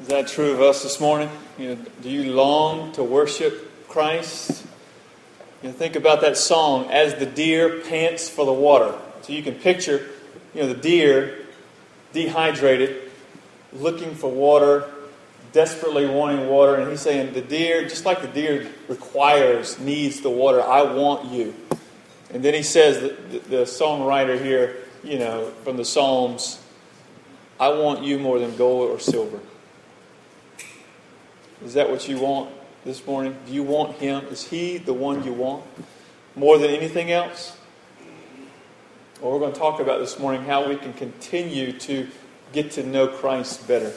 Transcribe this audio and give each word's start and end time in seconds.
Is 0.00 0.06
that 0.06 0.28
true 0.28 0.52
of 0.52 0.60
us 0.60 0.84
this 0.84 1.00
morning? 1.00 1.28
You 1.58 1.74
know, 1.74 1.78
do 2.02 2.08
you 2.08 2.32
long 2.32 2.92
to 2.92 3.02
worship 3.02 3.88
Christ? 3.88 4.64
You 5.60 5.70
know, 5.70 5.74
think 5.74 5.96
about 5.96 6.20
that 6.20 6.36
song, 6.36 6.88
As 6.90 7.16
the 7.16 7.26
Deer 7.26 7.80
Pants 7.80 8.28
for 8.28 8.46
the 8.46 8.52
Water. 8.52 8.96
So 9.22 9.32
you 9.32 9.42
can 9.42 9.54
picture, 9.54 10.06
you 10.54 10.62
know, 10.62 10.68
the 10.68 10.80
deer 10.80 11.46
dehydrated, 12.12 13.10
looking 13.72 14.14
for 14.14 14.30
water, 14.30 14.88
desperately 15.52 16.06
wanting 16.06 16.48
water, 16.48 16.76
and 16.76 16.88
he's 16.88 17.00
saying, 17.00 17.34
The 17.34 17.42
deer, 17.42 17.82
just 17.88 18.04
like 18.04 18.22
the 18.22 18.28
deer 18.28 18.70
requires, 18.86 19.80
needs 19.80 20.20
the 20.20 20.30
water, 20.30 20.62
I 20.62 20.82
want 20.82 21.32
you. 21.32 21.54
And 22.32 22.44
then 22.44 22.54
he 22.54 22.62
says, 22.62 23.00
the, 23.00 23.38
the 23.48 23.62
songwriter 23.62 24.40
here, 24.40 24.76
you 25.02 25.18
know, 25.18 25.50
from 25.64 25.76
the 25.76 25.84
Psalms, 25.84 26.62
I 27.58 27.70
want 27.70 28.04
you 28.04 28.18
more 28.20 28.38
than 28.38 28.56
gold 28.56 28.90
or 28.90 29.00
silver. 29.00 29.40
Is 31.64 31.74
that 31.74 31.90
what 31.90 32.08
you 32.08 32.18
want 32.18 32.50
this 32.84 33.04
morning? 33.04 33.36
Do 33.46 33.52
you 33.52 33.64
want 33.64 33.96
Him? 33.96 34.24
Is 34.26 34.44
He 34.44 34.78
the 34.78 34.92
one 34.92 35.24
you 35.24 35.32
want 35.32 35.64
more 36.36 36.56
than 36.56 36.70
anything 36.70 37.10
else? 37.10 37.56
Well, 39.20 39.32
we're 39.32 39.40
going 39.40 39.52
to 39.52 39.58
talk 39.58 39.80
about 39.80 39.98
this 39.98 40.20
morning 40.20 40.44
how 40.44 40.68
we 40.68 40.76
can 40.76 40.92
continue 40.92 41.72
to 41.72 42.06
get 42.52 42.70
to 42.72 42.86
know 42.86 43.08
Christ 43.08 43.66
better 43.66 43.92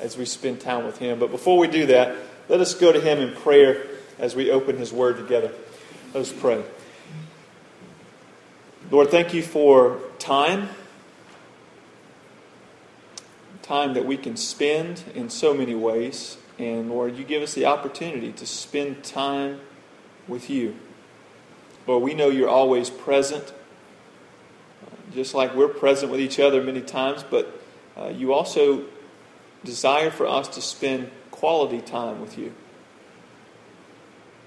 as 0.00 0.16
we 0.16 0.24
spend 0.24 0.60
time 0.60 0.86
with 0.86 0.96
Him. 0.96 1.18
But 1.18 1.30
before 1.30 1.58
we 1.58 1.68
do 1.68 1.86
that, 1.86 2.16
let 2.48 2.60
us 2.60 2.74
go 2.74 2.90
to 2.90 3.00
Him 3.00 3.18
in 3.18 3.34
prayer 3.34 3.86
as 4.18 4.34
we 4.34 4.50
open 4.50 4.78
His 4.78 4.90
Word 4.90 5.18
together. 5.18 5.52
Let 6.14 6.22
us 6.22 6.32
pray. 6.32 6.64
Lord, 8.90 9.10
thank 9.10 9.34
you 9.34 9.42
for 9.42 9.98
time. 10.18 10.70
Time 13.60 13.92
that 13.92 14.06
we 14.06 14.16
can 14.16 14.38
spend 14.38 15.02
in 15.14 15.28
so 15.28 15.52
many 15.52 15.74
ways. 15.74 16.38
And 16.58 16.88
Lord, 16.88 17.16
you 17.16 17.24
give 17.24 17.42
us 17.42 17.54
the 17.54 17.66
opportunity 17.66 18.32
to 18.32 18.46
spend 18.46 19.02
time 19.02 19.60
with 20.28 20.48
you. 20.48 20.76
Lord, 21.86 22.02
we 22.02 22.14
know 22.14 22.28
you're 22.28 22.48
always 22.48 22.90
present, 22.90 23.52
just 25.12 25.34
like 25.34 25.54
we're 25.54 25.68
present 25.68 26.10
with 26.10 26.20
each 26.20 26.38
other 26.38 26.62
many 26.62 26.80
times, 26.80 27.24
but 27.28 27.60
uh, 27.96 28.08
you 28.08 28.32
also 28.32 28.84
desire 29.64 30.10
for 30.10 30.26
us 30.26 30.48
to 30.48 30.60
spend 30.60 31.10
quality 31.30 31.80
time 31.80 32.20
with 32.20 32.38
you. 32.38 32.54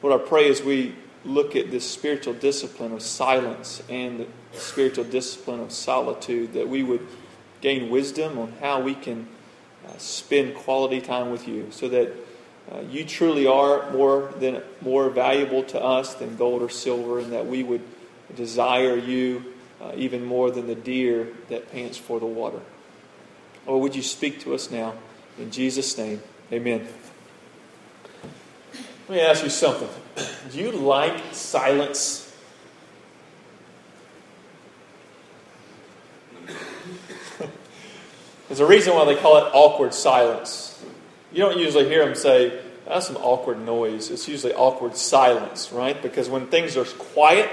Lord, 0.02 0.22
I 0.22 0.26
pray 0.26 0.50
as 0.50 0.62
we 0.62 0.95
look 1.26 1.56
at 1.56 1.72
this 1.72 1.89
spiritual 1.89 2.34
discipline 2.34 2.94
of 2.94 3.02
silence 3.02 3.84
and 3.89 4.22
the 4.22 4.28
spiritual 4.54 5.04
discipline 5.04 5.60
of 5.60 5.72
solitude, 5.72 6.54
that 6.54 6.67
we 6.67 6.84
would 6.84 7.06
gain 7.62 7.89
wisdom 7.89 8.38
on 8.38 8.54
how 8.62 8.80
we 8.80 8.94
can 8.94 9.28
uh, 9.88 9.98
spend 9.98 10.56
quality 10.56 11.02
time 11.02 11.32
with 11.32 11.48
you 11.48 11.68
so 11.72 11.88
that 11.90 12.12
uh, 12.72 12.80
you 12.82 13.06
truly 13.06 13.48
are 13.48 13.90
more 13.92 14.34
than 14.40 14.62
more 14.82 15.10
valuable 15.10 15.64
to 15.64 15.82
us 15.82 16.16
than 16.16 16.36
gold 16.36 16.62
or 16.62 16.70
silver 16.70 17.20
and 17.20 17.32
that 17.32 17.46
we 17.46 17.64
would 17.64 17.82
desire 18.36 18.98
you 18.98 19.54
uh, 19.82 19.92
even 19.96 20.26
more 20.26 20.52
than 20.52 20.68
the 20.68 20.76
deer 20.76 21.28
that 21.50 21.72
pants 21.72 21.98
for 21.98 22.20
the 22.20 22.26
water. 22.26 22.60
Or 23.66 23.80
would 23.82 23.96
you 23.96 24.04
speak 24.04 24.40
to 24.42 24.54
us 24.54 24.72
now? 24.72 24.96
In 25.38 25.52
Jesus' 25.52 25.98
name, 25.98 26.22
amen. 26.52 26.88
Let 29.08 29.16
me 29.16 29.22
ask 29.22 29.44
you 29.44 29.50
something. 29.50 29.90
Do 30.52 30.58
you 30.58 30.72
like 30.72 31.34
silence? 31.34 32.27
There's 38.48 38.59
a 38.59 38.66
reason 38.66 38.94
why 38.94 39.06
they 39.06 39.16
call 39.16 39.38
it 39.38 39.50
awkward 39.53 39.94
silence. 39.94 40.81
You 41.31 41.40
don't 41.40 41.59
usually 41.59 41.88
hear 41.88 42.06
them 42.06 42.16
say, 42.16 42.62
that's 42.86 43.08
some 43.08 43.17
awkward 43.17 43.59
noise. 43.59 44.09
It's 44.09 44.28
usually 44.28 44.54
awkward 44.54 44.95
silence, 44.95 45.73
right? 45.73 46.02
Because 46.02 46.30
when 46.30 46.48
things 46.48 46.78
are 46.78 46.86
quiet, 46.86 47.50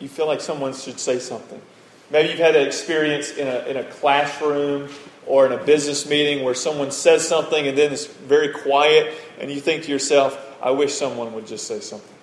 you 0.00 0.08
feel 0.08 0.26
like 0.26 0.40
someone 0.40 0.74
should 0.74 0.98
say 0.98 1.20
something. 1.20 1.62
Maybe 2.10 2.30
you've 2.30 2.38
had 2.38 2.56
an 2.56 2.66
experience 2.66 3.30
in 3.30 3.46
a, 3.46 3.58
in 3.66 3.76
a 3.76 3.84
classroom 3.84 4.88
or 5.26 5.46
in 5.46 5.52
a 5.52 5.64
business 5.64 6.08
meeting 6.08 6.44
where 6.44 6.54
someone 6.54 6.90
says 6.90 7.26
something 7.26 7.66
and 7.66 7.78
then 7.78 7.92
it's 7.92 8.06
very 8.06 8.48
quiet, 8.48 9.14
and 9.38 9.50
you 9.50 9.60
think 9.60 9.84
to 9.84 9.90
yourself, 9.90 10.38
I 10.60 10.70
wish 10.70 10.92
someone 10.92 11.32
would 11.34 11.46
just 11.46 11.66
say 11.66 11.80
something. 11.80 12.14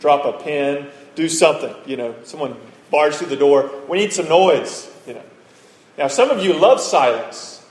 Drop 0.00 0.24
a 0.24 0.42
pen, 0.42 0.88
do 1.14 1.28
something. 1.28 1.74
You 1.86 1.96
know, 1.96 2.14
someone 2.24 2.56
barged 2.90 3.16
through 3.16 3.28
the 3.28 3.36
door. 3.36 3.70
We 3.88 3.98
need 3.98 4.12
some 4.12 4.28
noise. 4.28 4.91
Now, 6.02 6.08
some 6.08 6.30
of 6.30 6.44
you 6.44 6.52
love 6.52 6.80
silence. 6.80 7.64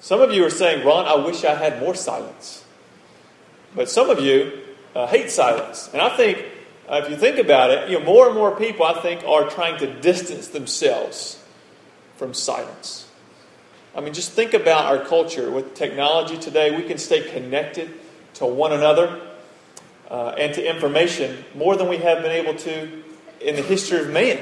Some 0.00 0.22
of 0.22 0.32
you 0.32 0.42
are 0.46 0.48
saying, 0.48 0.86
Ron, 0.86 1.04
I 1.04 1.16
wish 1.16 1.44
I 1.44 1.54
had 1.54 1.80
more 1.80 1.94
silence. 1.94 2.64
But 3.76 3.90
some 3.90 4.08
of 4.08 4.20
you 4.20 4.62
uh, 4.96 5.06
hate 5.06 5.30
silence. 5.30 5.90
And 5.92 6.00
I 6.00 6.08
think, 6.16 6.46
uh, 6.88 7.02
if 7.04 7.10
you 7.10 7.16
think 7.18 7.36
about 7.36 7.70
it, 7.70 7.90
you 7.90 7.98
know, 7.98 8.06
more 8.06 8.24
and 8.24 8.34
more 8.34 8.56
people, 8.56 8.86
I 8.86 8.94
think, 9.02 9.22
are 9.22 9.50
trying 9.50 9.78
to 9.80 10.00
distance 10.00 10.48
themselves 10.48 11.44
from 12.16 12.32
silence. 12.32 13.06
I 13.94 14.00
mean, 14.00 14.14
just 14.14 14.32
think 14.32 14.54
about 14.54 14.86
our 14.86 15.04
culture. 15.04 15.50
With 15.50 15.74
technology 15.74 16.38
today, 16.38 16.74
we 16.74 16.84
can 16.84 16.96
stay 16.96 17.30
connected 17.30 17.90
to 18.36 18.46
one 18.46 18.72
another 18.72 19.20
uh, 20.10 20.28
and 20.38 20.54
to 20.54 20.66
information 20.66 21.44
more 21.54 21.76
than 21.76 21.90
we 21.90 21.98
have 21.98 22.22
been 22.22 22.32
able 22.32 22.54
to 22.60 23.02
in 23.42 23.56
the 23.56 23.62
history 23.62 24.00
of 24.00 24.08
man. 24.08 24.38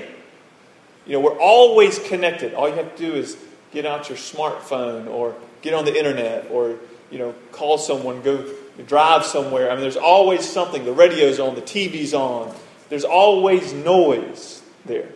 You 1.06 1.12
know, 1.12 1.20
we're 1.20 1.38
always 1.38 1.98
connected. 2.00 2.54
All 2.54 2.68
you 2.68 2.74
have 2.74 2.96
to 2.96 3.02
do 3.02 3.14
is 3.14 3.36
get 3.72 3.86
out 3.86 4.08
your 4.08 4.18
smartphone 4.18 5.06
or 5.06 5.34
get 5.62 5.74
on 5.74 5.84
the 5.84 5.96
internet 5.96 6.48
or, 6.50 6.76
you 7.10 7.18
know, 7.18 7.34
call 7.52 7.78
someone, 7.78 8.22
go 8.22 8.44
drive 8.86 9.24
somewhere. 9.24 9.70
I 9.70 9.74
mean, 9.74 9.82
there's 9.82 9.96
always 9.96 10.48
something. 10.48 10.84
The 10.84 10.92
radio's 10.92 11.38
on, 11.38 11.54
the 11.54 11.62
TV's 11.62 12.12
on. 12.12 12.54
There's 12.88 13.04
always 13.04 13.72
noise 13.72 14.62
there. 14.84 15.08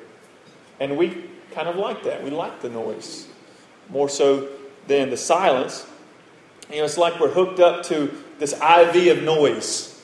And 0.79 0.97
we 0.97 1.25
kind 1.53 1.69
of 1.69 1.77
like 1.77 2.05
that. 2.05 2.23
We 2.23 2.31
like 2.31 2.61
the 2.63 2.71
noise 2.71 3.29
more 3.89 4.09
so 4.09 4.49
than 4.87 5.11
the 5.11 5.17
silence. 5.17 5.87
You 6.71 6.79
know, 6.79 6.85
it's 6.85 6.99
like 6.99 7.19
we're 7.21 7.33
hooked 7.33 7.61
up 7.61 7.85
to 7.85 8.13
this 8.39 8.53
IV 8.53 9.19
of 9.19 9.25
noise. 9.25 10.01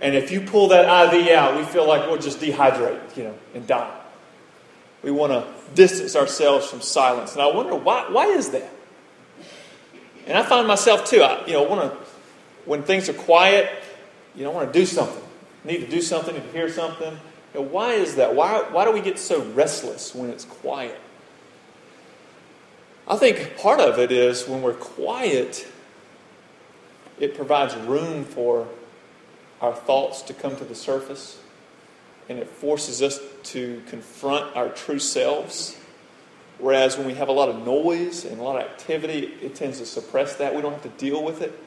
And 0.00 0.14
if 0.14 0.30
you 0.30 0.40
pull 0.40 0.68
that 0.68 1.14
IV 1.14 1.28
out, 1.28 1.56
we 1.56 1.64
feel 1.64 1.86
like 1.86 2.08
we'll 2.08 2.20
just 2.20 2.40
dehydrate, 2.40 3.16
you 3.16 3.24
know, 3.24 3.34
and 3.54 3.66
die. 3.66 3.97
We 5.02 5.10
want 5.10 5.32
to 5.32 5.46
distance 5.74 6.16
ourselves 6.16 6.66
from 6.66 6.80
silence. 6.80 7.32
And 7.32 7.42
I 7.42 7.46
wonder 7.46 7.74
why, 7.74 8.08
why 8.10 8.26
is 8.26 8.50
that? 8.50 8.70
And 10.26 10.36
I 10.36 10.42
find 10.42 10.66
myself 10.66 11.04
too, 11.06 11.22
I, 11.22 11.46
you 11.46 11.54
know, 11.54 11.62
want 11.62 11.92
to, 11.92 11.98
when 12.64 12.82
things 12.82 13.08
are 13.08 13.14
quiet, 13.14 13.70
you 14.34 14.44
know, 14.44 14.50
I 14.50 14.54
want 14.54 14.72
to 14.72 14.78
do 14.78 14.84
something. 14.84 15.22
Need 15.64 15.78
to 15.78 15.86
do 15.86 16.02
something, 16.02 16.34
need 16.34 16.44
to 16.44 16.52
hear 16.52 16.68
something. 16.68 17.12
You 17.54 17.60
know, 17.60 17.66
why 17.66 17.92
is 17.94 18.16
that? 18.16 18.34
Why, 18.34 18.60
why 18.70 18.84
do 18.84 18.92
we 18.92 19.00
get 19.00 19.18
so 19.18 19.42
restless 19.52 20.14
when 20.14 20.30
it's 20.30 20.44
quiet? 20.44 20.98
I 23.06 23.16
think 23.16 23.56
part 23.56 23.80
of 23.80 23.98
it 23.98 24.12
is 24.12 24.46
when 24.46 24.60
we're 24.60 24.74
quiet, 24.74 25.66
it 27.18 27.34
provides 27.34 27.74
room 27.74 28.24
for 28.24 28.68
our 29.62 29.74
thoughts 29.74 30.22
to 30.22 30.34
come 30.34 30.56
to 30.56 30.64
the 30.64 30.74
surface 30.74 31.40
and 32.28 32.38
it 32.38 32.48
forces 32.48 33.02
us 33.02 33.18
to 33.52 33.82
confront 33.88 34.54
our 34.56 34.68
true 34.68 34.98
selves. 34.98 35.76
Whereas 36.58 36.98
when 36.98 37.06
we 37.06 37.14
have 37.14 37.28
a 37.28 37.32
lot 37.32 37.48
of 37.48 37.64
noise 37.64 38.24
and 38.24 38.40
a 38.40 38.42
lot 38.42 38.56
of 38.56 38.62
activity, 38.62 39.34
it 39.40 39.54
tends 39.54 39.78
to 39.78 39.86
suppress 39.86 40.36
that. 40.36 40.54
We 40.54 40.62
don't 40.62 40.72
have 40.72 40.82
to 40.82 40.88
deal 40.90 41.22
with 41.22 41.40
it. 41.40 41.58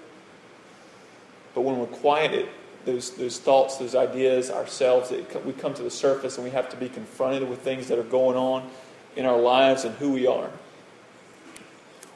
But 1.55 1.61
when 1.61 1.79
we're 1.79 1.85
quiet, 1.85 2.33
it, 2.33 2.49
those, 2.85 3.11
those 3.11 3.39
thoughts, 3.39 3.77
those 3.77 3.95
ideas, 3.95 4.49
ourselves, 4.49 5.11
it, 5.11 5.45
we 5.45 5.53
come 5.53 5.73
to 5.75 5.83
the 5.83 5.91
surface 5.91 6.35
and 6.35 6.43
we 6.43 6.51
have 6.51 6.69
to 6.69 6.77
be 6.77 6.89
confronted 6.89 7.47
with 7.47 7.59
things 7.59 7.87
that 7.87 7.99
are 7.99 8.03
going 8.03 8.37
on 8.37 8.69
in 9.15 9.25
our 9.25 9.39
lives 9.39 9.85
and 9.85 9.95
who 9.95 10.11
we 10.11 10.27
are. 10.27 10.49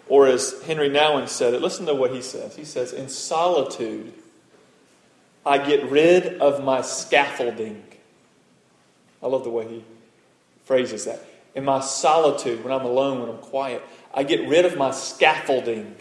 Or 0.08 0.28
as 0.28 0.62
Henry 0.64 0.90
Nouwen 0.90 1.28
said 1.28 1.54
it, 1.54 1.62
listen 1.62 1.86
to 1.88 1.96
what 1.96 2.12
he 2.12 2.22
says. 2.22 2.56
He 2.56 2.66
says, 2.66 2.94
In 2.94 3.10
solitude, 3.10 4.14
I 5.46 5.58
get 5.58 5.90
rid 5.90 6.40
of 6.40 6.64
my 6.64 6.82
scaffolding. 6.82 7.84
I 9.26 9.28
love 9.28 9.44
the 9.44 9.50
way 9.50 9.68
he 9.68 9.84
phrases 10.66 11.06
that. 11.06 11.20
In 11.56 11.66
my 11.66 11.80
solitude, 11.80 12.64
when 12.64 12.72
I'm 12.72 12.86
alone, 12.86 13.22
when 13.22 13.30
I'm 13.30 13.40
quiet, 13.40 13.82
I 14.14 14.22
get 14.22 14.48
rid 14.48 14.66
of 14.66 14.78
my 14.78 14.92
scaffolding. 14.92 15.96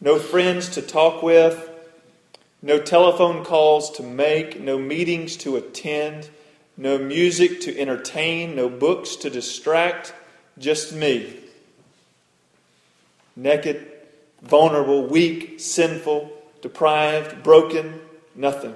No 0.00 0.18
friends 0.18 0.70
to 0.70 0.82
talk 0.82 1.22
with, 1.22 1.70
no 2.62 2.80
telephone 2.80 3.44
calls 3.44 3.92
to 3.92 4.02
make, 4.02 4.60
no 4.60 4.76
meetings 4.76 5.36
to 5.36 5.54
attend, 5.54 6.30
no 6.76 6.98
music 6.98 7.60
to 7.60 7.78
entertain, 7.78 8.56
no 8.56 8.68
books 8.68 9.14
to 9.14 9.30
distract, 9.30 10.12
just 10.58 10.92
me. 10.92 11.36
Naked, 13.36 13.86
vulnerable, 14.42 15.06
weak, 15.06 15.60
sinful, 15.60 16.32
deprived, 16.60 17.44
broken, 17.44 18.00
nothing. 18.34 18.74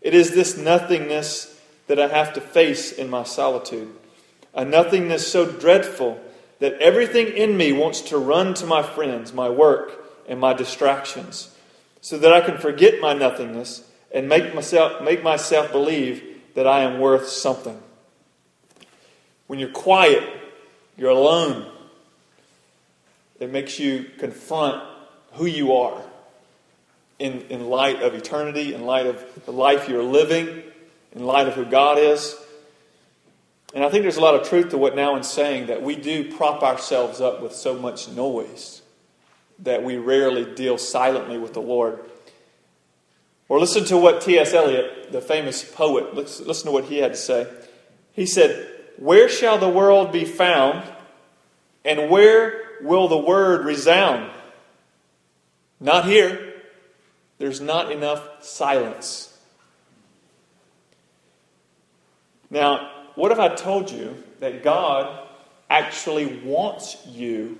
It 0.00 0.14
is 0.14 0.30
this 0.30 0.56
nothingness 0.56 1.59
that 1.90 1.98
I 1.98 2.06
have 2.06 2.34
to 2.34 2.40
face 2.40 2.92
in 2.92 3.10
my 3.10 3.24
solitude. 3.24 3.92
A 4.54 4.64
nothingness 4.64 5.26
so 5.26 5.44
dreadful 5.44 6.20
that 6.60 6.74
everything 6.74 7.26
in 7.36 7.56
me 7.56 7.72
wants 7.72 8.00
to 8.02 8.16
run 8.16 8.54
to 8.54 8.64
my 8.64 8.80
friends, 8.80 9.32
my 9.32 9.48
work, 9.48 10.00
and 10.28 10.38
my 10.38 10.52
distractions, 10.52 11.52
so 12.00 12.16
that 12.18 12.32
I 12.32 12.42
can 12.42 12.58
forget 12.58 13.00
my 13.00 13.12
nothingness 13.12 13.90
and 14.14 14.28
make 14.28 14.54
myself, 14.54 15.02
make 15.02 15.24
myself 15.24 15.72
believe 15.72 16.22
that 16.54 16.64
I 16.64 16.82
am 16.82 17.00
worth 17.00 17.26
something. 17.26 17.82
When 19.48 19.58
you're 19.58 19.70
quiet, 19.70 20.22
you're 20.96 21.10
alone, 21.10 21.66
it 23.40 23.50
makes 23.50 23.80
you 23.80 24.06
confront 24.18 24.80
who 25.32 25.46
you 25.46 25.72
are 25.72 26.00
in, 27.18 27.40
in 27.48 27.68
light 27.68 28.00
of 28.00 28.14
eternity, 28.14 28.74
in 28.74 28.84
light 28.86 29.06
of 29.06 29.44
the 29.44 29.52
life 29.52 29.88
you're 29.88 30.04
living, 30.04 30.62
in 31.14 31.24
light 31.24 31.48
of 31.48 31.54
who 31.54 31.64
God 31.64 31.98
is. 31.98 32.36
And 33.74 33.84
I 33.84 33.88
think 33.88 34.02
there's 34.02 34.16
a 34.16 34.20
lot 34.20 34.34
of 34.34 34.48
truth 34.48 34.70
to 34.70 34.78
what 34.78 34.96
Nouwen's 34.96 35.30
saying 35.30 35.66
that 35.66 35.82
we 35.82 35.94
do 35.94 36.34
prop 36.34 36.62
ourselves 36.62 37.20
up 37.20 37.40
with 37.40 37.54
so 37.54 37.78
much 37.78 38.08
noise 38.08 38.82
that 39.60 39.84
we 39.84 39.96
rarely 39.96 40.44
deal 40.44 40.78
silently 40.78 41.38
with 41.38 41.52
the 41.52 41.60
Lord. 41.60 42.00
Or 43.48 43.58
listen 43.58 43.84
to 43.86 43.96
what 43.96 44.22
T.S. 44.22 44.54
Eliot, 44.54 45.12
the 45.12 45.20
famous 45.20 45.64
poet, 45.64 46.14
listen 46.14 46.66
to 46.66 46.72
what 46.72 46.84
he 46.84 46.98
had 46.98 47.12
to 47.12 47.18
say. 47.18 47.46
He 48.12 48.26
said, 48.26 48.68
Where 48.96 49.28
shall 49.28 49.58
the 49.58 49.68
world 49.68 50.12
be 50.12 50.24
found, 50.24 50.84
and 51.84 52.10
where 52.10 52.78
will 52.80 53.08
the 53.08 53.18
word 53.18 53.64
resound? 53.64 54.30
Not 55.80 56.04
here. 56.04 56.54
There's 57.38 57.60
not 57.60 57.90
enough 57.90 58.44
silence. 58.44 59.29
Now, 62.50 62.90
what 63.14 63.32
if 63.32 63.38
I 63.38 63.54
told 63.54 63.90
you 63.90 64.22
that 64.40 64.62
God 64.62 65.28
actually 65.68 66.26
wants 66.40 66.96
you 67.06 67.58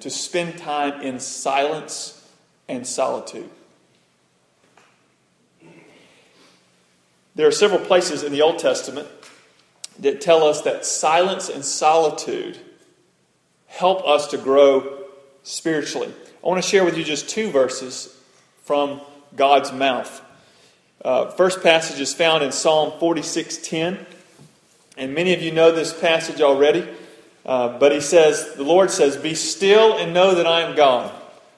to 0.00 0.10
spend 0.10 0.58
time 0.58 1.00
in 1.00 1.20
silence 1.20 2.28
and 2.68 2.86
solitude? 2.86 3.48
There 7.36 7.46
are 7.48 7.52
several 7.52 7.80
places 7.80 8.22
in 8.22 8.32
the 8.32 8.42
Old 8.42 8.58
Testament 8.58 9.08
that 10.00 10.20
tell 10.20 10.44
us 10.44 10.62
that 10.62 10.84
silence 10.84 11.48
and 11.48 11.64
solitude 11.64 12.58
help 13.66 14.06
us 14.06 14.28
to 14.28 14.38
grow 14.38 15.04
spiritually. 15.42 16.12
I 16.42 16.48
want 16.48 16.62
to 16.62 16.68
share 16.68 16.84
with 16.84 16.96
you 16.96 17.04
just 17.04 17.28
two 17.28 17.50
verses 17.50 18.16
from 18.62 19.00
God's 19.34 19.72
mouth. 19.72 20.23
Uh, 21.04 21.30
first 21.32 21.62
passage 21.62 22.00
is 22.00 22.14
found 22.14 22.42
in 22.42 22.50
Psalm 22.50 22.92
46:10, 22.98 24.06
and 24.96 25.14
many 25.14 25.34
of 25.34 25.42
you 25.42 25.52
know 25.52 25.70
this 25.70 25.92
passage 25.92 26.40
already. 26.40 26.88
Uh, 27.44 27.78
but 27.78 27.92
he 27.92 28.00
says, 28.00 28.54
the 28.54 28.64
Lord 28.64 28.90
says, 28.90 29.18
"Be 29.18 29.34
still 29.34 29.98
and 29.98 30.14
know 30.14 30.34
that 30.34 30.46
I 30.46 30.62
am 30.62 30.74
God. 30.74 31.12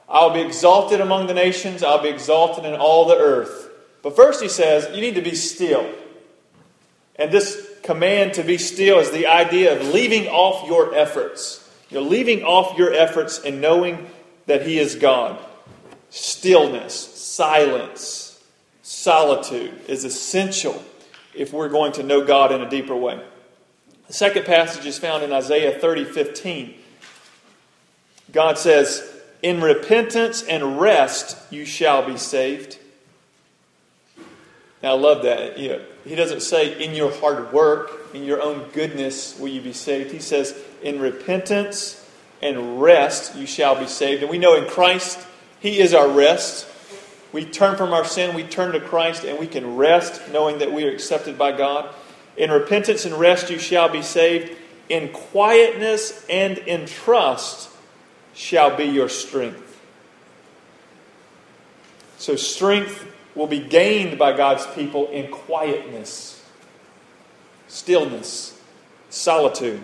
I'll 0.09 0.31
be 0.31 0.41
exalted 0.41 1.01
among 1.01 1.29
the 1.29 1.35
nations. 1.35 1.85
I'll 1.85 2.03
be 2.03 2.09
exalted 2.09 2.65
in 2.65 2.75
all 2.75 3.05
the 3.05 3.17
earth." 3.17 3.71
But 4.03 4.17
first, 4.17 4.43
he 4.43 4.49
says, 4.49 4.95
you 4.95 5.01
need 5.01 5.15
to 5.17 5.23
be 5.23 5.35
still. 5.35 5.85
And 7.17 7.31
this 7.31 7.69
command 7.83 8.35
to 8.35 8.43
be 8.43 8.59
still 8.59 8.99
is 8.99 9.11
the 9.11 9.27
idea 9.27 9.77
of 9.77 9.95
leaving 9.95 10.29
off 10.29 10.67
your 10.69 10.95
efforts. 10.95 11.69
You're 11.89 12.03
leaving 12.03 12.43
off 12.43 12.77
your 12.77 12.93
efforts 12.93 13.41
and 13.41 13.61
knowing 13.61 14.09
that 14.47 14.67
He 14.67 14.79
is 14.79 14.97
God. 14.97 15.39
Stillness, 16.11 16.95
silence 16.95 18.26
solitude 18.87 19.73
is 19.89 20.05
essential 20.05 20.81
if 21.35 21.53
we're 21.53 21.69
going 21.69 21.91
to 21.91 22.05
know 22.05 22.25
God 22.25 22.53
in 22.53 22.63
a 22.63 22.71
deeper 22.71 22.95
way. 22.95 23.21
The 24.07 24.13
second 24.13 24.47
passage 24.47 24.87
is 24.87 24.97
found 24.97 25.25
in 25.25 25.33
Isaiah 25.33 25.77
30 25.77 26.05
15. 26.05 26.75
God 28.31 28.59
says, 28.59 29.03
In 29.43 29.61
repentance 29.61 30.45
and 30.45 30.81
rest 30.81 31.37
you 31.51 31.65
shall 31.65 32.07
be 32.07 32.17
saved. 32.17 32.79
Now, 34.85 34.93
I 34.93 34.99
love 34.99 35.25
that. 35.25 35.59
You 35.59 35.71
know, 35.71 35.85
he 36.05 36.15
doesn't 36.15 36.43
say, 36.43 36.81
In 36.81 36.95
your 36.95 37.13
hard 37.13 37.53
work, 37.53 38.15
in 38.15 38.23
your 38.23 38.41
own 38.41 38.69
goodness 38.73 39.37
will 39.37 39.49
you 39.49 39.61
be 39.61 39.73
saved. 39.73 40.13
He 40.13 40.21
says, 40.21 40.57
In 40.81 41.01
repentance 41.01 42.09
and 42.41 42.81
rest 42.81 43.35
you 43.35 43.47
shall 43.47 43.75
be 43.75 43.89
saved. 43.89 44.23
And 44.23 44.31
we 44.31 44.39
know 44.39 44.55
in 44.55 44.69
Christ, 44.69 45.27
He 45.59 45.81
is 45.81 45.93
our 45.93 46.09
rest. 46.09 46.69
We 47.33 47.45
turn 47.45 47.77
from 47.77 47.93
our 47.93 48.05
sin, 48.05 48.35
we 48.35 48.45
turn 48.45 48.73
to 48.73 48.81
Christ, 48.81 49.25
and 49.25 49.39
we 49.39 49.47
can 49.47 49.77
rest 49.77 50.21
knowing 50.33 50.59
that 50.59 50.73
we 50.73 50.85
are 50.85 50.91
accepted 50.91 51.37
by 51.37 51.53
God. 51.53 51.95
In 52.37 52.51
repentance 52.51 53.05
and 53.05 53.15
rest 53.15 53.51
you 53.51 53.59
shall 53.59 53.89
be 53.89 54.03
saved. 54.03 54.57
In 54.89 55.09
quietness 55.09 56.25
and 56.29 56.59
in 56.59 56.87
trust 56.87 57.71
shall 58.35 58.77
be 58.77 58.85
your 58.85 59.09
strength. 59.09 59.81
So, 62.19 62.37
strength 62.37 63.07
will 63.35 63.47
be 63.47 63.61
gained 63.61 64.19
by 64.19 64.37
God's 64.37 64.67
people 64.69 65.09
in 65.11 65.31
quietness, 65.31 66.43
stillness, 67.69 68.59
solitude. 69.11 69.83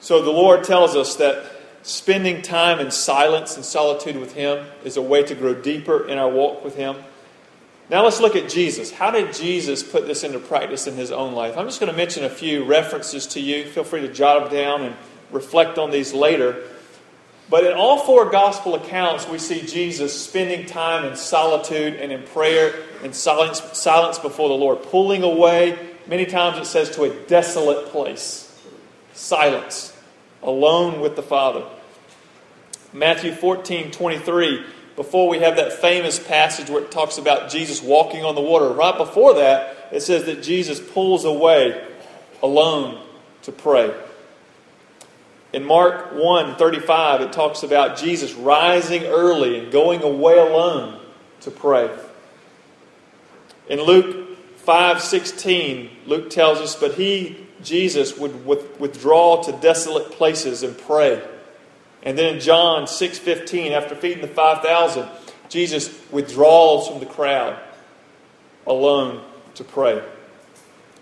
So, 0.00 0.22
the 0.22 0.30
Lord 0.30 0.64
tells 0.64 0.96
us 0.96 1.16
that 1.16 1.53
Spending 1.84 2.40
time 2.40 2.80
in 2.80 2.90
silence 2.90 3.56
and 3.56 3.64
solitude 3.64 4.16
with 4.16 4.32
Him 4.32 4.66
is 4.84 4.96
a 4.96 5.02
way 5.02 5.22
to 5.22 5.34
grow 5.34 5.52
deeper 5.52 6.08
in 6.08 6.16
our 6.16 6.30
walk 6.30 6.64
with 6.64 6.76
Him. 6.76 6.96
Now 7.90 8.04
let's 8.04 8.20
look 8.20 8.36
at 8.36 8.48
Jesus. 8.48 8.90
How 8.90 9.10
did 9.10 9.34
Jesus 9.34 9.82
put 9.82 10.06
this 10.06 10.24
into 10.24 10.38
practice 10.38 10.86
in 10.86 10.94
His 10.94 11.12
own 11.12 11.34
life? 11.34 11.58
I'm 11.58 11.66
just 11.66 11.80
going 11.80 11.92
to 11.92 11.96
mention 11.96 12.24
a 12.24 12.30
few 12.30 12.64
references 12.64 13.26
to 13.28 13.40
you. 13.40 13.66
Feel 13.66 13.84
free 13.84 14.00
to 14.00 14.10
jot 14.10 14.44
them 14.44 14.58
down 14.58 14.80
and 14.80 14.96
reflect 15.30 15.76
on 15.76 15.90
these 15.90 16.14
later. 16.14 16.62
But 17.50 17.64
in 17.64 17.74
all 17.74 17.98
four 17.98 18.30
gospel 18.30 18.76
accounts, 18.76 19.28
we 19.28 19.38
see 19.38 19.60
Jesus 19.66 20.18
spending 20.18 20.64
time 20.64 21.04
in 21.04 21.16
solitude 21.16 21.96
and 21.96 22.10
in 22.10 22.22
prayer 22.22 22.74
and 23.02 23.14
silence, 23.14 23.60
silence 23.74 24.18
before 24.18 24.48
the 24.48 24.54
Lord, 24.54 24.82
pulling 24.84 25.22
away. 25.22 25.78
Many 26.06 26.24
times 26.24 26.56
it 26.56 26.64
says 26.64 26.92
to 26.92 27.02
a 27.02 27.10
desolate 27.26 27.88
place. 27.88 28.58
Silence 29.12 29.94
alone 30.42 31.00
with 31.00 31.16
the 31.16 31.22
Father. 31.22 31.64
Matthew 32.94 33.32
14 33.32 33.90
23, 33.90 34.64
before 34.94 35.28
we 35.28 35.40
have 35.40 35.56
that 35.56 35.72
famous 35.72 36.20
passage 36.20 36.70
where 36.70 36.80
it 36.80 36.92
talks 36.92 37.18
about 37.18 37.50
Jesus 37.50 37.82
walking 37.82 38.24
on 38.24 38.36
the 38.36 38.40
water, 38.40 38.68
right 38.68 38.96
before 38.96 39.34
that, 39.34 39.88
it 39.90 40.00
says 40.00 40.24
that 40.26 40.44
Jesus 40.44 40.78
pulls 40.80 41.24
away 41.24 41.84
alone 42.40 43.04
to 43.42 43.50
pray. 43.50 43.92
In 45.52 45.64
Mark 45.64 46.12
1 46.14 46.54
35, 46.54 47.22
it 47.22 47.32
talks 47.32 47.64
about 47.64 47.98
Jesus 47.98 48.32
rising 48.34 49.02
early 49.02 49.58
and 49.58 49.72
going 49.72 50.02
away 50.02 50.38
alone 50.38 51.00
to 51.40 51.50
pray. 51.50 51.90
In 53.68 53.80
Luke 53.80 54.38
5 54.58 55.00
16, 55.00 55.90
Luke 56.06 56.30
tells 56.30 56.58
us, 56.58 56.76
But 56.76 56.94
he, 56.94 57.44
Jesus 57.60 58.16
would 58.16 58.46
withdraw 58.46 59.42
to 59.42 59.52
desolate 59.52 60.12
places 60.12 60.62
and 60.62 60.78
pray. 60.78 61.20
And 62.04 62.18
then 62.18 62.34
in 62.34 62.40
John 62.40 62.86
6:15 62.86 63.72
after 63.72 63.94
feeding 63.94 64.20
the 64.20 64.28
5000, 64.28 65.08
Jesus 65.48 65.90
withdraws 66.10 66.88
from 66.88 67.00
the 67.00 67.06
crowd 67.06 67.58
alone 68.66 69.22
to 69.54 69.64
pray. 69.64 70.02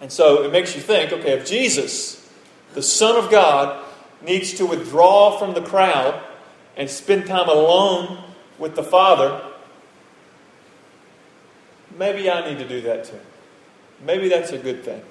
And 0.01 0.11
so 0.13 0.43
it 0.45 0.53
makes 0.53 0.75
you 0.75 0.81
think, 0.81 1.13
okay, 1.13 1.33
if 1.33 1.47
Jesus, 1.47 2.29
the 2.75 2.83
Son 2.83 3.17
of 3.17 3.31
God, 3.31 3.85
needs 4.21 4.53
to 4.55 4.67
withdraw 4.67 5.39
from 5.39 5.55
the 5.55 5.63
crowd 5.63 6.21
and 6.77 6.89
spend 6.89 7.27
time 7.27 7.49
alone 7.49 8.19
with 8.59 8.75
the 8.75 8.83
Father, 8.83 9.43
maybe 11.97 12.31
I 12.31 12.49
need 12.49 12.59
to 12.59 12.69
do 12.69 12.81
that 12.83 13.05
too. 13.05 13.21
Maybe 14.05 14.29
that's 14.29 14.53
a 14.53 14.59
good 14.59 14.85
thing. 14.85 15.03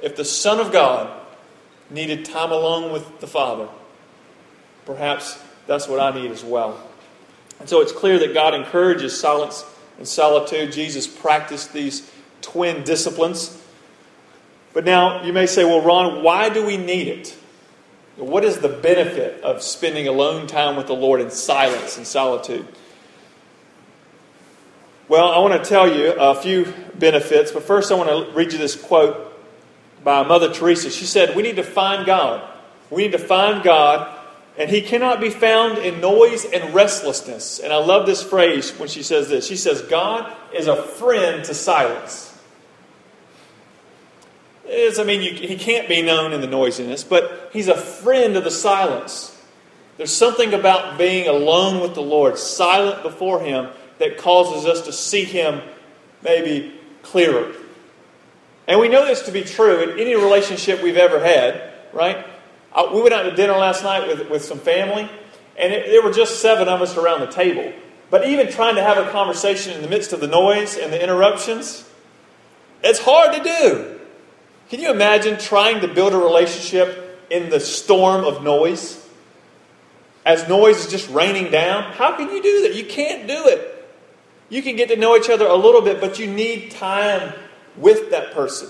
If 0.00 0.16
the 0.16 0.24
Son 0.24 0.60
of 0.60 0.72
God 0.72 1.10
needed 1.90 2.24
time 2.24 2.52
alone 2.52 2.92
with 2.92 3.20
the 3.20 3.26
Father, 3.26 3.68
perhaps 4.90 5.40
that's 5.68 5.86
what 5.86 6.00
I 6.00 6.20
need 6.20 6.32
as 6.32 6.42
well. 6.42 6.82
And 7.60 7.68
so 7.68 7.80
it's 7.80 7.92
clear 7.92 8.18
that 8.18 8.34
God 8.34 8.54
encourages 8.54 9.18
silence 9.18 9.64
and 9.98 10.08
solitude. 10.08 10.72
Jesus 10.72 11.06
practiced 11.06 11.72
these 11.72 12.10
twin 12.42 12.82
disciplines. 12.82 13.56
But 14.72 14.84
now 14.84 15.22
you 15.22 15.32
may 15.32 15.46
say, 15.46 15.64
well, 15.64 15.80
Ron, 15.80 16.24
why 16.24 16.48
do 16.48 16.66
we 16.66 16.76
need 16.76 17.06
it? 17.06 17.36
What 18.16 18.44
is 18.44 18.58
the 18.58 18.68
benefit 18.68 19.40
of 19.44 19.62
spending 19.62 20.08
alone 20.08 20.48
time 20.48 20.74
with 20.74 20.88
the 20.88 20.94
Lord 20.94 21.20
in 21.20 21.30
silence 21.30 21.96
and 21.96 22.04
solitude? 22.04 22.66
Well, 25.08 25.30
I 25.30 25.38
want 25.38 25.62
to 25.62 25.68
tell 25.68 25.88
you 25.88 26.14
a 26.14 26.34
few 26.34 26.72
benefits, 26.96 27.52
but 27.52 27.62
first 27.62 27.92
I 27.92 27.94
want 27.94 28.10
to 28.10 28.34
read 28.34 28.52
you 28.52 28.58
this 28.58 28.74
quote 28.74 29.40
by 30.02 30.24
Mother 30.24 30.52
Teresa. 30.52 30.90
She 30.90 31.06
said, 31.06 31.36
We 31.36 31.44
need 31.44 31.56
to 31.56 31.62
find 31.62 32.04
God. 32.04 32.48
We 32.90 33.02
need 33.02 33.12
to 33.12 33.18
find 33.18 33.62
God, 33.62 34.16
and 34.58 34.70
He 34.70 34.82
cannot 34.82 35.20
be 35.20 35.30
found 35.30 35.78
in 35.78 36.00
noise 36.00 36.44
and 36.44 36.74
restlessness. 36.74 37.58
And 37.58 37.72
I 37.72 37.76
love 37.76 38.06
this 38.06 38.22
phrase 38.22 38.70
when 38.78 38.88
she 38.88 39.02
says 39.02 39.28
this. 39.28 39.46
She 39.46 39.56
says, 39.56 39.82
God 39.82 40.32
is 40.54 40.66
a 40.66 40.76
friend 40.76 41.44
to 41.44 41.54
silence. 41.54 42.38
is, 44.66 44.98
I 44.98 45.04
mean, 45.04 45.22
you, 45.22 45.32
he 45.32 45.56
can't 45.56 45.88
be 45.88 46.02
known 46.02 46.32
in 46.32 46.40
the 46.40 46.46
noisiness, 46.46 47.04
but 47.04 47.50
he's 47.52 47.68
a 47.68 47.76
friend 47.76 48.36
of 48.36 48.44
the 48.44 48.50
silence. 48.50 49.36
There's 49.96 50.12
something 50.12 50.54
about 50.54 50.96
being 50.96 51.28
alone 51.28 51.80
with 51.82 51.94
the 51.94 52.02
Lord, 52.02 52.38
silent 52.38 53.02
before 53.02 53.40
him, 53.40 53.68
that 53.98 54.16
causes 54.16 54.64
us 54.64 54.86
to 54.86 54.92
see 54.92 55.24
him 55.24 55.60
maybe 56.22 56.72
clearer. 57.02 57.52
And 58.66 58.80
we 58.80 58.88
know 58.88 59.04
this 59.04 59.22
to 59.22 59.32
be 59.32 59.42
true 59.42 59.82
in 59.82 59.98
any 59.98 60.14
relationship 60.14 60.82
we've 60.82 60.96
ever 60.96 61.20
had, 61.20 61.72
right? 61.92 62.24
Uh, 62.72 62.90
we 62.92 63.02
went 63.02 63.14
out 63.14 63.22
to 63.24 63.34
dinner 63.34 63.54
last 63.54 63.82
night 63.82 64.06
with, 64.06 64.28
with 64.30 64.44
some 64.44 64.58
family, 64.58 65.08
and 65.56 65.72
it, 65.72 65.86
there 65.86 66.02
were 66.02 66.12
just 66.12 66.40
seven 66.40 66.68
of 66.68 66.80
us 66.80 66.96
around 66.96 67.20
the 67.20 67.26
table. 67.26 67.72
But 68.10 68.28
even 68.28 68.50
trying 68.50 68.74
to 68.76 68.82
have 68.82 68.98
a 68.98 69.10
conversation 69.10 69.72
in 69.74 69.82
the 69.82 69.88
midst 69.88 70.12
of 70.12 70.20
the 70.20 70.26
noise 70.26 70.76
and 70.76 70.92
the 70.92 71.02
interruptions, 71.02 71.88
it's 72.82 73.00
hard 73.00 73.34
to 73.34 73.42
do. 73.42 74.00
Can 74.68 74.80
you 74.80 74.90
imagine 74.90 75.38
trying 75.38 75.80
to 75.80 75.88
build 75.88 76.12
a 76.12 76.18
relationship 76.18 77.26
in 77.30 77.50
the 77.50 77.60
storm 77.60 78.24
of 78.24 78.42
noise? 78.42 79.04
As 80.24 80.48
noise 80.48 80.84
is 80.84 80.90
just 80.90 81.08
raining 81.10 81.50
down? 81.50 81.92
How 81.92 82.16
can 82.16 82.30
you 82.30 82.42
do 82.42 82.62
that? 82.62 82.74
You 82.74 82.84
can't 82.84 83.26
do 83.26 83.48
it. 83.48 83.88
You 84.48 84.62
can 84.62 84.76
get 84.76 84.88
to 84.88 84.96
know 84.96 85.16
each 85.16 85.30
other 85.30 85.46
a 85.46 85.54
little 85.54 85.80
bit, 85.80 86.00
but 86.00 86.18
you 86.18 86.26
need 86.26 86.72
time 86.72 87.32
with 87.76 88.10
that 88.10 88.32
person. 88.32 88.68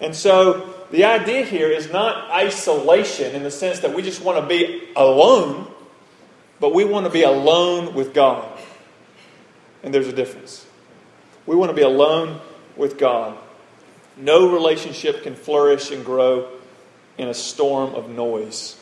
And 0.00 0.14
so 0.14 0.73
the 0.90 1.04
idea 1.04 1.44
here 1.44 1.68
is 1.68 1.90
not 1.90 2.30
isolation 2.30 3.34
in 3.34 3.42
the 3.42 3.50
sense 3.50 3.80
that 3.80 3.94
we 3.94 4.02
just 4.02 4.22
want 4.22 4.40
to 4.40 4.46
be 4.46 4.88
alone, 4.96 5.70
but 6.60 6.74
we 6.74 6.84
want 6.84 7.06
to 7.06 7.12
be 7.12 7.22
alone 7.22 7.94
with 7.94 8.14
God. 8.14 8.46
And 9.82 9.92
there's 9.92 10.08
a 10.08 10.12
difference. 10.12 10.66
We 11.46 11.56
want 11.56 11.70
to 11.70 11.74
be 11.74 11.82
alone 11.82 12.40
with 12.76 12.98
God. 12.98 13.36
No 14.16 14.52
relationship 14.52 15.22
can 15.22 15.34
flourish 15.34 15.90
and 15.90 16.04
grow 16.04 16.48
in 17.18 17.28
a 17.28 17.34
storm 17.34 17.94
of 17.94 18.08
noise. 18.08 18.80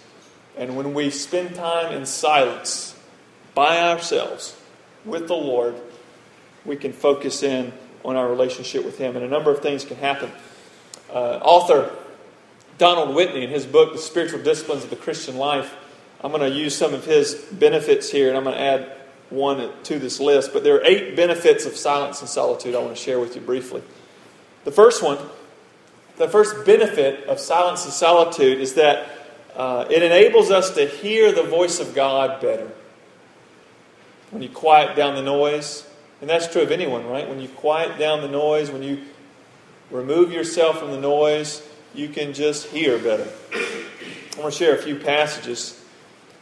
And 0.56 0.76
when 0.76 0.94
we 0.94 1.10
spend 1.10 1.54
time 1.54 1.92
in 1.92 2.06
silence 2.06 2.94
by 3.54 3.80
ourselves 3.80 4.56
with 5.04 5.26
the 5.26 5.34
Lord, 5.34 5.74
we 6.64 6.76
can 6.76 6.92
focus 6.92 7.42
in 7.42 7.72
on 8.04 8.16
our 8.16 8.28
relationship 8.28 8.84
with 8.84 8.98
Him. 8.98 9.16
And 9.16 9.24
a 9.24 9.28
number 9.28 9.50
of 9.50 9.60
things 9.60 9.84
can 9.84 9.96
happen. 9.96 10.30
Uh, 11.12 11.38
author 11.42 11.94
Donald 12.78 13.14
Whitney, 13.14 13.44
in 13.44 13.50
his 13.50 13.66
book, 13.66 13.92
The 13.92 13.98
Spiritual 13.98 14.42
Disciplines 14.42 14.82
of 14.82 14.90
the 14.90 14.96
Christian 14.96 15.36
Life, 15.36 15.74
I'm 16.22 16.30
going 16.30 16.50
to 16.50 16.56
use 16.56 16.76
some 16.76 16.94
of 16.94 17.04
his 17.04 17.34
benefits 17.34 18.10
here, 18.10 18.28
and 18.28 18.36
I'm 18.36 18.44
going 18.44 18.56
to 18.56 18.62
add 18.62 18.92
one 19.30 19.70
to 19.84 19.98
this 19.98 20.20
list. 20.20 20.52
But 20.52 20.64
there 20.64 20.76
are 20.76 20.84
eight 20.84 21.16
benefits 21.16 21.66
of 21.66 21.76
silence 21.76 22.20
and 22.20 22.28
solitude 22.28 22.74
I 22.74 22.78
want 22.78 22.96
to 22.96 23.02
share 23.02 23.18
with 23.18 23.34
you 23.34 23.40
briefly. 23.40 23.82
The 24.64 24.72
first 24.72 25.02
one, 25.02 25.18
the 26.16 26.28
first 26.28 26.64
benefit 26.64 27.24
of 27.26 27.40
silence 27.40 27.84
and 27.84 27.92
solitude 27.92 28.60
is 28.60 28.74
that 28.74 29.08
uh, 29.56 29.86
it 29.90 30.02
enables 30.02 30.50
us 30.50 30.74
to 30.74 30.86
hear 30.86 31.32
the 31.32 31.42
voice 31.42 31.80
of 31.80 31.94
God 31.94 32.40
better. 32.40 32.70
When 34.30 34.42
you 34.42 34.48
quiet 34.48 34.96
down 34.96 35.14
the 35.14 35.22
noise, 35.22 35.86
and 36.20 36.30
that's 36.30 36.50
true 36.50 36.62
of 36.62 36.70
anyone, 36.70 37.06
right? 37.06 37.28
When 37.28 37.40
you 37.40 37.48
quiet 37.48 37.98
down 37.98 38.22
the 38.22 38.28
noise, 38.28 38.70
when 38.70 38.82
you 38.82 39.02
remove 39.92 40.32
yourself 40.32 40.78
from 40.78 40.90
the 40.90 41.00
noise, 41.00 41.62
you 41.94 42.08
can 42.08 42.32
just 42.32 42.66
hear 42.66 42.98
better. 42.98 43.28
I 43.54 44.40
want 44.40 44.52
to 44.52 44.58
share 44.58 44.74
a 44.74 44.82
few 44.82 44.96
passages. 44.96 45.78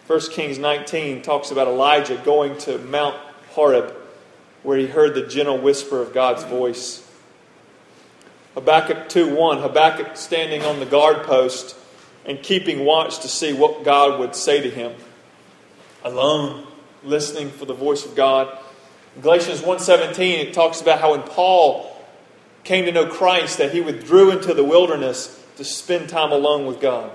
1 0.07 0.21
Kings 0.31 0.59
19 0.59 1.23
talks 1.23 1.51
about 1.51 1.67
Elijah 1.67 2.17
going 2.25 2.57
to 2.59 2.79
Mount 2.79 3.17
Horeb, 3.51 3.93
where 4.63 4.79
he 4.79 4.87
heard 4.87 5.15
the 5.15 5.27
gentle 5.27 5.59
whisper 5.59 6.01
of 6.01 6.15
God's 6.15 6.45
voice. 6.45 7.07
Habakkuk 8.55 9.09
2 9.09 9.35
1, 9.35 9.59
Habakkuk 9.59 10.17
standing 10.17 10.65
on 10.65 10.79
the 10.79 10.87
guard 10.87 11.25
post 11.25 11.77
and 12.25 12.41
keeping 12.43 12.85
watch 12.85 13.21
to 13.21 13.29
see 13.29 13.53
what 13.53 13.85
God 13.85 14.21
would 14.21 14.37
say 14.37 14.61
to 14.61 14.71
him. 14.71 14.93
Alone, 16.05 16.67
listening 17.03 17.51
for 17.51 17.65
the 17.65 17.75
voice 17.75 18.07
of 18.07 18.15
God. 18.15 18.57
In 19.17 19.23
Galatians 19.23 19.61
1.17, 19.61 20.39
it 20.39 20.55
talks 20.55 20.81
about 20.81 21.01
how 21.01 21.13
when 21.13 21.23
Paul 21.23 21.90
came 22.65 22.85
to 22.85 22.93
know 22.93 23.07
Christ, 23.07 23.59
that 23.59 23.73
he 23.73 23.81
withdrew 23.81 24.31
into 24.31 24.55
the 24.55 24.65
wilderness 24.65 25.43
to 25.57 25.65
spend 25.65 26.09
time 26.09 26.33
alone 26.33 26.67
with 26.67 26.81
God. 26.81 27.11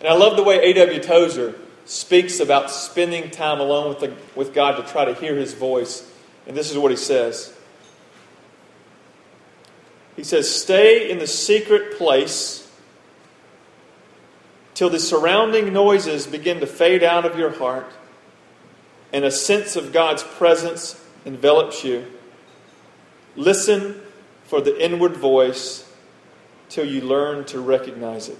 And 0.00 0.08
I 0.08 0.14
love 0.14 0.36
the 0.36 0.42
way 0.42 0.70
A.W. 0.70 1.00
Tozer 1.00 1.54
speaks 1.86 2.40
about 2.40 2.70
spending 2.70 3.30
time 3.30 3.60
alone 3.60 3.88
with, 3.88 4.00
the, 4.00 4.16
with 4.34 4.54
God 4.54 4.76
to 4.76 4.90
try 4.90 5.04
to 5.04 5.14
hear 5.14 5.36
his 5.36 5.54
voice. 5.54 6.10
And 6.46 6.56
this 6.56 6.70
is 6.70 6.78
what 6.78 6.90
he 6.90 6.96
says. 6.96 7.54
He 10.16 10.24
says, 10.24 10.52
Stay 10.52 11.10
in 11.10 11.18
the 11.18 11.26
secret 11.26 11.96
place 11.96 12.70
till 14.74 14.90
the 14.90 15.00
surrounding 15.00 15.72
noises 15.72 16.26
begin 16.26 16.60
to 16.60 16.66
fade 16.66 17.02
out 17.02 17.24
of 17.24 17.38
your 17.38 17.50
heart 17.50 17.90
and 19.14 19.24
a 19.24 19.30
sense 19.30 19.76
of 19.76 19.92
God's 19.92 20.24
presence 20.24 21.00
envelops 21.24 21.84
you. 21.84 22.04
Listen 23.36 24.00
for 24.44 24.60
the 24.60 24.82
inward 24.82 25.16
voice 25.16 25.90
till 26.68 26.84
you 26.84 27.00
learn 27.00 27.44
to 27.46 27.60
recognize 27.60 28.28
it. 28.28 28.38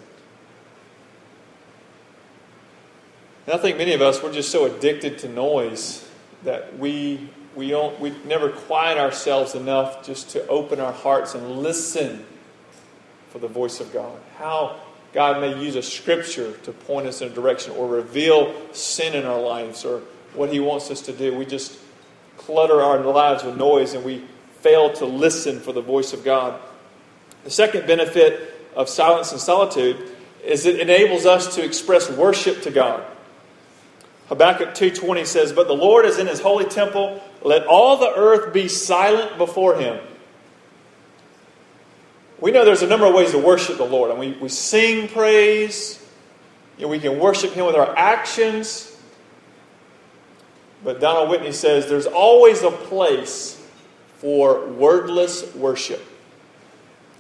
And 3.46 3.54
I 3.54 3.58
think 3.58 3.76
many 3.76 3.92
of 3.92 4.00
us, 4.00 4.22
we're 4.22 4.32
just 4.32 4.50
so 4.50 4.64
addicted 4.64 5.18
to 5.18 5.28
noise 5.28 6.08
that 6.44 6.78
we, 6.78 7.28
we, 7.54 7.68
don't, 7.68 7.98
we 8.00 8.10
never 8.24 8.48
quiet 8.50 8.96
ourselves 8.98 9.54
enough 9.54 10.04
just 10.04 10.30
to 10.30 10.46
open 10.48 10.80
our 10.80 10.92
hearts 10.92 11.34
and 11.34 11.58
listen 11.58 12.24
for 13.30 13.38
the 13.38 13.48
voice 13.48 13.80
of 13.80 13.92
God. 13.92 14.18
How 14.38 14.80
God 15.12 15.40
may 15.40 15.62
use 15.62 15.76
a 15.76 15.82
scripture 15.82 16.52
to 16.52 16.72
point 16.72 17.06
us 17.06 17.20
in 17.20 17.30
a 17.30 17.34
direction 17.34 17.72
or 17.74 17.86
reveal 17.86 18.54
sin 18.72 19.14
in 19.14 19.24
our 19.24 19.40
lives 19.40 19.84
or 19.84 20.00
what 20.32 20.52
He 20.52 20.60
wants 20.60 20.90
us 20.90 21.02
to 21.02 21.12
do. 21.12 21.36
We 21.36 21.44
just 21.44 21.78
clutter 22.36 22.80
our 22.80 22.98
lives 22.98 23.44
with 23.44 23.56
noise 23.56 23.94
and 23.94 24.04
we 24.04 24.24
fail 24.64 24.90
to 24.94 25.04
listen 25.04 25.61
for 25.61 25.75
the 25.75 25.83
voice 25.83 26.14
of 26.14 26.25
God. 26.25 26.59
The 27.44 27.50
second 27.50 27.87
benefit 27.87 28.50
of 28.75 28.88
silence 28.88 29.30
and 29.30 29.38
solitude 29.38 30.11
is 30.42 30.64
it 30.64 30.80
enables 30.80 31.26
us 31.26 31.54
to 31.56 31.62
express 31.62 32.11
worship 32.11 32.62
to 32.62 32.71
God. 32.71 33.04
Habakkuk 34.30 34.75
2:20 34.75 35.26
says, 35.26 35.52
"But 35.52 35.68
the 35.68 35.76
Lord 35.76 36.06
is 36.06 36.18
in 36.18 36.26
his 36.26 36.40
holy 36.40 36.64
temple; 36.64 37.21
let 37.42 37.66
all 37.66 37.99
the 37.99 38.11
earth 38.11 38.54
be 38.54 38.66
silent 38.68 39.37
before 39.37 39.75
him." 39.75 40.00
We 42.40 42.50
know 42.50 42.64
there's 42.64 42.83
a 42.83 42.87
number 42.87 43.04
of 43.04 43.14
ways 43.14 43.33
to 43.33 43.38
worship 43.38 43.76
the 43.76 43.85
Lord. 43.85 44.12
And 44.12 44.18
we, 44.18 44.33
we 44.33 44.49
sing 44.49 45.09
praise, 45.09 46.02
you 46.78 46.87
know, 46.87 46.88
we 46.88 47.00
can 47.00 47.18
worship 47.18 47.52
Him 47.52 47.66
with 47.66 47.76
our 47.76 47.97
actions. 47.97 48.97
But 50.83 51.00
Donald 51.00 51.28
Whitney 51.28 51.52
says 51.52 51.87
there's 51.87 52.06
always 52.06 52.62
a 52.62 52.71
place 52.71 53.63
for 54.24 54.64
wordless 54.68 55.54
worship. 55.54 56.02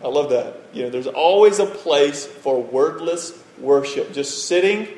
I 0.02 0.08
love 0.08 0.30
that. 0.30 0.56
You 0.72 0.84
know, 0.84 0.88
there's 0.88 1.06
always 1.06 1.58
a 1.58 1.66
place 1.66 2.24
for 2.24 2.62
wordless 2.62 3.38
worship. 3.58 4.14
Just 4.14 4.48
sitting 4.48 4.88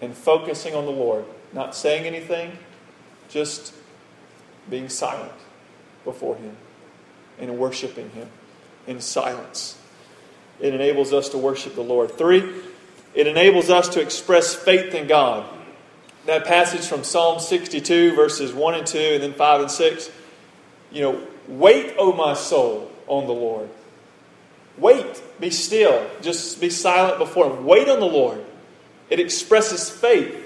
and 0.00 0.16
focusing 0.16 0.74
on 0.74 0.84
the 0.84 0.90
Lord, 0.90 1.24
not 1.52 1.76
saying 1.76 2.06
anything, 2.06 2.58
just 3.28 3.72
being 4.68 4.88
silent 4.88 5.30
before 6.04 6.34
Him 6.34 6.56
and 7.38 7.56
worshiping 7.56 8.10
Him 8.10 8.28
in 8.88 9.00
silence. 9.00 9.78
It 10.58 10.74
enables 10.74 11.12
us 11.12 11.28
to 11.28 11.38
worship 11.38 11.76
the 11.76 11.82
Lord. 11.82 12.18
Three, 12.18 12.52
it 13.14 13.28
enables 13.28 13.70
us 13.70 13.90
to 13.90 14.00
express 14.00 14.56
faith 14.56 14.92
in 14.92 15.06
God. 15.06 15.46
That 16.26 16.46
passage 16.46 16.84
from 16.84 17.04
Psalm 17.04 17.38
62, 17.38 18.16
verses 18.16 18.52
1 18.52 18.74
and 18.74 18.86
2, 18.88 18.98
and 18.98 19.22
then 19.22 19.34
5 19.34 19.60
and 19.60 19.70
6. 19.70 20.10
You 20.92 21.02
know, 21.02 21.26
wait, 21.48 21.94
O 21.98 22.12
my 22.12 22.34
soul, 22.34 22.90
on 23.06 23.26
the 23.26 23.32
Lord. 23.32 23.68
Wait, 24.78 25.22
be 25.40 25.50
still. 25.50 26.06
Just 26.20 26.60
be 26.60 26.70
silent 26.70 27.18
before 27.18 27.50
Him. 27.50 27.64
Wait 27.64 27.88
on 27.88 28.00
the 28.00 28.06
Lord. 28.06 28.44
It 29.10 29.20
expresses 29.20 29.90
faith. 29.90 30.38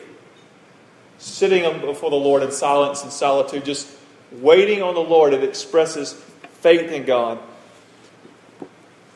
Sitting 1.18 1.80
before 1.80 2.10
the 2.10 2.16
Lord 2.16 2.42
in 2.42 2.52
silence 2.52 3.02
and 3.02 3.12
solitude, 3.12 3.64
just 3.64 3.88
waiting 4.32 4.82
on 4.82 4.94
the 4.94 5.00
Lord, 5.00 5.32
it 5.32 5.42
expresses 5.42 6.12
faith 6.60 6.90
in 6.92 7.04
God. 7.04 7.38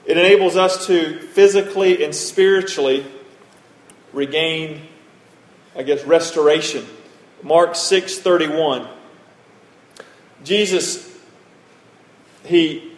It 0.07 0.17
enables 0.17 0.57
us 0.57 0.87
to 0.87 1.19
physically 1.19 2.03
and 2.03 2.15
spiritually 2.15 3.07
regain, 4.13 4.83
I 5.77 5.83
guess, 5.83 6.05
restoration. 6.05 6.87
Mark 7.43 7.75
6:31. 7.75 8.89
Jesus 10.43 11.10
he 12.45 12.91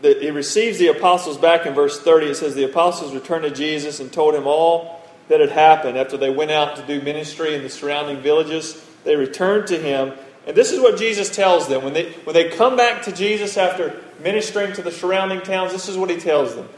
the, 0.00 0.14
he 0.20 0.30
receives 0.30 0.78
the 0.78 0.88
apostles 0.88 1.38
back 1.38 1.66
in 1.66 1.74
verse 1.74 2.00
30. 2.00 2.26
It 2.26 2.34
says 2.36 2.54
the 2.54 2.64
apostles 2.64 3.14
returned 3.14 3.42
to 3.44 3.50
Jesus 3.50 3.98
and 3.98 4.12
told 4.12 4.34
him 4.34 4.46
all 4.46 5.02
that 5.28 5.40
had 5.40 5.50
happened 5.50 5.98
after 5.98 6.16
they 6.16 6.30
went 6.30 6.50
out 6.50 6.76
to 6.76 6.86
do 6.86 7.02
ministry 7.02 7.54
in 7.54 7.62
the 7.62 7.68
surrounding 7.68 8.18
villages. 8.18 8.84
They 9.04 9.16
returned 9.16 9.66
to 9.68 9.78
him 9.78 10.12
And 10.46 10.56
this 10.56 10.72
is 10.72 10.80
what 10.80 10.98
Jesus 10.98 11.34
tells 11.34 11.68
them. 11.68 11.84
When 11.84 11.92
they, 11.92 12.12
when 12.24 12.32
they 12.32 12.48
come 12.48 12.76
back 12.76 13.02
to 13.02 13.12
Jesus 13.12 13.56
after 13.58 14.02
ministering 14.22 14.72
to 14.74 14.82
the 14.82 14.90
surrounding 14.90 15.42
towns, 15.42 15.72
this 15.72 15.88
is 15.88 15.96
what 15.96 16.10
he 16.10 16.16
tells 16.16 16.54
them. 16.54 16.68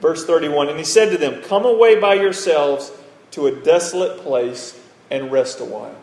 Verse 0.00 0.26
31 0.26 0.68
And 0.68 0.78
he 0.78 0.84
said 0.84 1.10
to 1.10 1.18
them, 1.18 1.42
Come 1.44 1.64
away 1.64 1.98
by 1.98 2.14
yourselves 2.14 2.92
to 3.30 3.46
a 3.46 3.52
desolate 3.52 4.18
place 4.20 4.78
and 5.10 5.32
rest 5.32 5.60
a 5.60 5.64
while. 5.64 5.96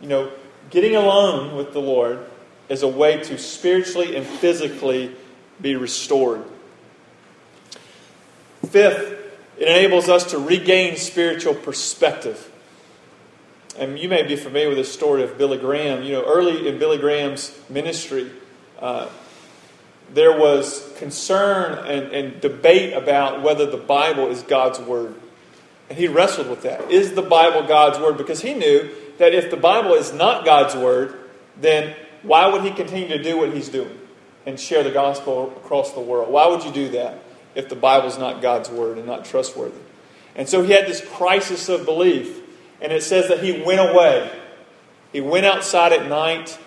You 0.00 0.08
know, 0.08 0.32
getting 0.70 0.96
alone 0.96 1.56
with 1.56 1.72
the 1.72 1.80
Lord 1.80 2.27
is 2.68 2.82
a 2.82 2.88
way 2.88 3.22
to 3.24 3.38
spiritually 3.38 4.16
and 4.16 4.26
physically 4.26 5.14
be 5.60 5.76
restored. 5.76 6.44
Fifth, 8.68 9.16
it 9.58 9.68
enables 9.68 10.08
us 10.08 10.30
to 10.30 10.38
regain 10.38 10.96
spiritual 10.96 11.54
perspective. 11.54 12.50
And 13.78 13.98
you 13.98 14.08
may 14.08 14.22
be 14.22 14.36
familiar 14.36 14.68
with 14.68 14.78
the 14.78 14.84
story 14.84 15.22
of 15.22 15.38
Billy 15.38 15.58
Graham. 15.58 16.02
You 16.02 16.12
know, 16.12 16.24
early 16.24 16.68
in 16.68 16.78
Billy 16.78 16.98
Graham's 16.98 17.56
ministry, 17.68 18.30
uh, 18.80 19.08
there 20.12 20.36
was 20.36 20.92
concern 20.98 21.86
and, 21.86 22.12
and 22.12 22.40
debate 22.40 22.92
about 22.92 23.42
whether 23.42 23.66
the 23.66 23.76
Bible 23.76 24.28
is 24.28 24.42
God's 24.42 24.78
Word. 24.80 25.14
And 25.88 25.98
he 25.98 26.08
wrestled 26.08 26.50
with 26.50 26.62
that. 26.62 26.90
Is 26.90 27.14
the 27.14 27.22
Bible 27.22 27.66
God's 27.66 27.98
Word? 27.98 28.16
Because 28.16 28.42
he 28.42 28.54
knew 28.54 28.90
that 29.18 29.32
if 29.32 29.50
the 29.50 29.56
Bible 29.56 29.94
is 29.94 30.12
not 30.12 30.44
God's 30.44 30.74
Word, 30.74 31.18
then 31.60 31.94
why 32.22 32.48
would 32.48 32.62
he 32.62 32.70
continue 32.70 33.08
to 33.08 33.22
do 33.22 33.38
what 33.38 33.52
he's 33.52 33.68
doing 33.68 33.98
and 34.46 34.58
share 34.58 34.82
the 34.82 34.90
gospel 34.90 35.52
across 35.56 35.92
the 35.92 36.00
world? 36.00 36.32
Why 36.32 36.46
would 36.46 36.64
you 36.64 36.72
do 36.72 36.88
that 36.90 37.22
if 37.54 37.68
the 37.68 37.76
Bible 37.76 38.08
is 38.08 38.18
not 38.18 38.42
God's 38.42 38.68
Word 38.68 38.98
and 38.98 39.06
not 39.06 39.24
trustworthy? 39.24 39.80
And 40.34 40.48
so 40.48 40.62
he 40.62 40.72
had 40.72 40.86
this 40.86 41.00
crisis 41.00 41.68
of 41.68 41.84
belief. 41.84 42.42
And 42.80 42.92
it 42.92 43.02
says 43.02 43.28
that 43.28 43.42
he 43.42 43.60
went 43.62 43.80
away. 43.90 44.30
He 45.12 45.20
went 45.20 45.46
outside 45.46 45.92
at 45.92 46.08
night. 46.08 46.58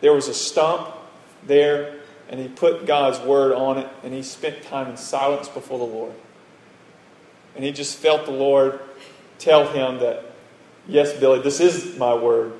There 0.00 0.14
was 0.14 0.28
a 0.28 0.34
stump 0.34 0.88
there, 1.46 1.98
and 2.28 2.40
he 2.40 2.48
put 2.48 2.86
God's 2.86 3.18
word 3.20 3.52
on 3.52 3.78
it, 3.78 3.88
and 4.02 4.14
he 4.14 4.22
spent 4.22 4.62
time 4.62 4.88
in 4.88 4.96
silence 4.96 5.48
before 5.48 5.78
the 5.78 5.84
Lord. 5.84 6.14
And 7.54 7.64
he 7.64 7.72
just 7.72 7.98
felt 7.98 8.24
the 8.24 8.30
Lord 8.30 8.80
tell 9.38 9.66
him 9.66 9.98
that, 9.98 10.24
yes, 10.86 11.12
Billy, 11.18 11.40
this 11.42 11.60
is 11.60 11.98
my 11.98 12.14
word, 12.14 12.52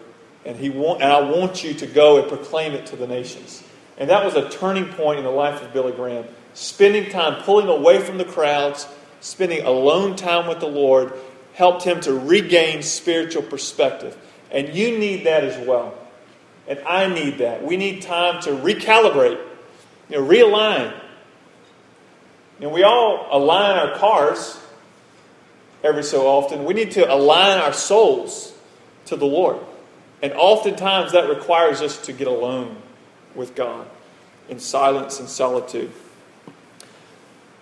and 0.48 0.56
he 0.56 0.70
want, 0.70 1.02
and 1.02 1.12
I 1.12 1.20
want 1.20 1.62
you 1.62 1.74
to 1.74 1.86
go 1.86 2.18
and 2.18 2.26
proclaim 2.26 2.72
it 2.72 2.86
to 2.86 2.96
the 2.96 3.06
nations. 3.06 3.62
And 3.98 4.08
that 4.08 4.24
was 4.24 4.34
a 4.34 4.48
turning 4.48 4.86
point 4.86 5.18
in 5.18 5.24
the 5.26 5.30
life 5.30 5.62
of 5.62 5.74
Billy 5.74 5.92
Graham. 5.92 6.24
Spending 6.54 7.10
time 7.10 7.42
pulling 7.42 7.68
away 7.68 8.00
from 8.00 8.16
the 8.16 8.24
crowds, 8.24 8.88
spending 9.20 9.66
alone 9.66 10.16
time 10.16 10.48
with 10.48 10.60
the 10.60 10.66
Lord, 10.66 11.12
helped 11.52 11.84
him 11.84 12.00
to 12.00 12.14
regain 12.14 12.82
spiritual 12.82 13.42
perspective. 13.42 14.16
And 14.50 14.74
you 14.74 14.96
need 14.96 15.26
that 15.26 15.44
as 15.44 15.68
well. 15.68 15.94
And 16.66 16.78
I 16.80 17.12
need 17.12 17.38
that. 17.38 17.62
We 17.62 17.76
need 17.76 18.00
time 18.00 18.40
to 18.44 18.52
recalibrate, 18.52 19.38
you 20.08 20.16
know, 20.16 20.26
realign. 20.26 20.98
And 22.62 22.72
we 22.72 22.84
all 22.84 23.28
align 23.30 23.76
our 23.76 23.98
cars 23.98 24.58
every 25.84 26.04
so 26.04 26.26
often. 26.26 26.64
We 26.64 26.72
need 26.72 26.92
to 26.92 27.12
align 27.12 27.58
our 27.58 27.74
souls 27.74 28.54
to 29.06 29.16
the 29.16 29.26
Lord. 29.26 29.58
And 30.22 30.32
oftentimes 30.32 31.12
that 31.12 31.28
requires 31.28 31.80
us 31.80 31.98
to 32.06 32.12
get 32.12 32.26
alone 32.26 32.76
with 33.34 33.54
God 33.54 33.86
in 34.48 34.58
silence 34.58 35.20
and 35.20 35.28
solitude. 35.28 35.92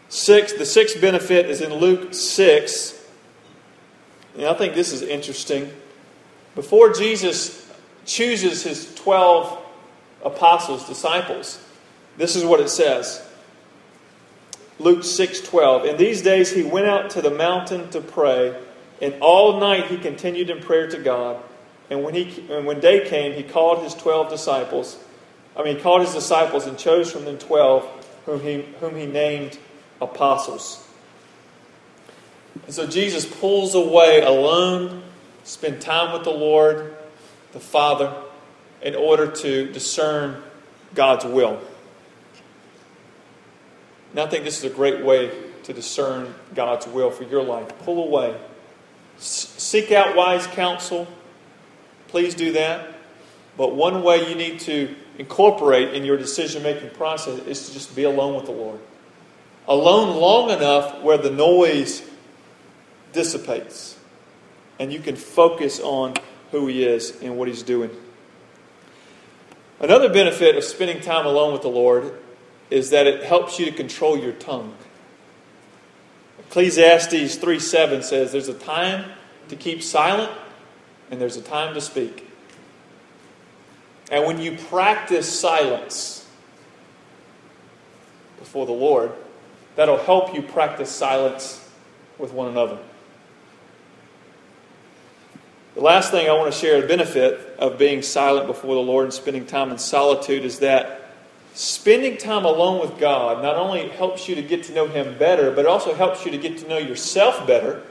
Six, 0.08 0.52
the 0.52 0.64
sixth 0.64 1.00
benefit 1.00 1.46
is 1.50 1.60
in 1.60 1.74
Luke 1.74 2.14
6, 2.14 3.04
and 4.36 4.46
I 4.46 4.54
think 4.54 4.74
this 4.74 4.92
is 4.92 5.02
interesting. 5.02 5.70
Before 6.54 6.92
Jesus 6.92 7.70
chooses 8.04 8.62
his 8.62 8.94
12 8.94 9.62
apostles, 10.24 10.86
disciples, 10.86 11.62
this 12.16 12.36
is 12.36 12.44
what 12.44 12.60
it 12.60 12.70
says. 12.70 13.22
Luke 14.78 15.00
6:12 15.00 15.86
In 15.86 15.96
these 15.96 16.22
days 16.22 16.52
he 16.52 16.62
went 16.62 16.86
out 16.86 17.10
to 17.10 17.22
the 17.22 17.30
mountain 17.30 17.88
to 17.90 18.00
pray 18.00 18.54
and 19.00 19.14
all 19.20 19.58
night 19.58 19.86
he 19.86 19.96
continued 19.96 20.50
in 20.50 20.60
prayer 20.60 20.88
to 20.88 20.98
God 20.98 21.42
and 21.90 22.02
when 22.02 22.14
he 22.14 22.46
and 22.50 22.66
when 22.66 22.80
day 22.80 23.08
came 23.08 23.32
he 23.32 23.42
called 23.42 23.82
his 23.82 23.94
12 23.94 24.28
disciples 24.28 24.98
I 25.56 25.62
mean 25.62 25.76
he 25.76 25.82
called 25.82 26.02
his 26.02 26.12
disciples 26.12 26.66
and 26.66 26.78
chose 26.78 27.10
from 27.10 27.24
them 27.24 27.38
12 27.38 27.84
whom 28.26 28.40
he 28.40 28.62
whom 28.80 28.96
he 28.96 29.06
named 29.06 29.58
apostles 30.00 30.86
and 32.64 32.74
so 32.74 32.86
Jesus 32.86 33.26
pulls 33.26 33.74
away 33.74 34.22
alone, 34.22 35.02
spend 35.44 35.80
time 35.80 36.12
with 36.12 36.24
the 36.24 36.30
Lord, 36.30 36.96
the 37.52 37.60
Father, 37.60 38.14
in 38.82 38.94
order 38.94 39.30
to 39.30 39.70
discern 39.72 40.42
God's 40.94 41.24
will. 41.24 41.60
And 44.10 44.20
I 44.20 44.26
think 44.26 44.44
this 44.44 44.58
is 44.58 44.64
a 44.70 44.74
great 44.74 45.04
way 45.04 45.30
to 45.64 45.72
discern 45.72 46.34
God's 46.54 46.86
will 46.86 47.10
for 47.10 47.24
your 47.24 47.42
life. 47.42 47.68
Pull 47.80 48.04
away. 48.04 48.36
S- 49.18 49.54
seek 49.58 49.92
out 49.92 50.16
wise 50.16 50.46
counsel. 50.46 51.06
Please 52.16 52.34
do 52.34 52.52
that. 52.52 52.94
But 53.58 53.76
one 53.76 54.02
way 54.02 54.26
you 54.26 54.34
need 54.34 54.60
to 54.60 54.96
incorporate 55.18 55.92
in 55.92 56.02
your 56.02 56.16
decision 56.16 56.62
making 56.62 56.88
process 56.96 57.40
is 57.40 57.66
to 57.66 57.74
just 57.74 57.94
be 57.94 58.04
alone 58.04 58.34
with 58.34 58.46
the 58.46 58.52
Lord. 58.52 58.80
Alone 59.68 60.16
long 60.16 60.48
enough 60.48 61.02
where 61.02 61.18
the 61.18 61.28
noise 61.28 62.00
dissipates. 63.12 63.98
And 64.80 64.90
you 64.90 64.98
can 64.98 65.14
focus 65.14 65.78
on 65.78 66.14
who 66.52 66.68
He 66.68 66.84
is 66.84 67.20
and 67.20 67.36
what 67.36 67.48
He's 67.48 67.62
doing. 67.62 67.90
Another 69.78 70.08
benefit 70.08 70.56
of 70.56 70.64
spending 70.64 71.02
time 71.02 71.26
alone 71.26 71.52
with 71.52 71.60
the 71.60 71.68
Lord 71.68 72.14
is 72.70 72.88
that 72.88 73.06
it 73.06 73.24
helps 73.24 73.58
you 73.58 73.66
to 73.66 73.72
control 73.72 74.16
your 74.16 74.32
tongue. 74.32 74.74
Ecclesiastes 76.48 77.36
3 77.36 77.58
7 77.58 78.02
says 78.02 78.32
there's 78.32 78.48
a 78.48 78.54
time 78.54 79.04
to 79.50 79.56
keep 79.56 79.82
silent 79.82 80.32
and 81.10 81.20
there's 81.20 81.36
a 81.36 81.42
time 81.42 81.74
to 81.74 81.80
speak. 81.80 82.28
And 84.10 84.24
when 84.24 84.40
you 84.40 84.56
practice 84.56 85.38
silence 85.38 86.26
before 88.38 88.66
the 88.66 88.72
Lord, 88.72 89.12
that'll 89.74 89.98
help 89.98 90.34
you 90.34 90.42
practice 90.42 90.90
silence 90.90 91.68
with 92.18 92.32
one 92.32 92.48
another. 92.48 92.78
The 95.74 95.82
last 95.82 96.10
thing 96.10 96.28
I 96.28 96.32
want 96.32 96.52
to 96.52 96.58
share, 96.58 96.80
the 96.80 96.86
benefit 96.86 97.38
of 97.58 97.76
being 97.76 98.00
silent 98.00 98.46
before 98.46 98.74
the 98.74 98.80
Lord 98.80 99.04
and 99.04 99.12
spending 99.12 99.44
time 99.44 99.70
in 99.70 99.78
solitude, 99.78 100.44
is 100.44 100.60
that 100.60 101.12
spending 101.52 102.16
time 102.16 102.44
alone 102.44 102.80
with 102.80 102.98
God 102.98 103.42
not 103.42 103.56
only 103.56 103.88
helps 103.88 104.28
you 104.28 104.34
to 104.36 104.42
get 104.42 104.64
to 104.64 104.72
know 104.72 104.86
Him 104.86 105.18
better, 105.18 105.50
but 105.50 105.60
it 105.60 105.66
also 105.66 105.94
helps 105.94 106.24
you 106.24 106.30
to 106.30 106.38
get 106.38 106.58
to 106.58 106.68
know 106.68 106.78
yourself 106.78 107.46
better 107.46 107.82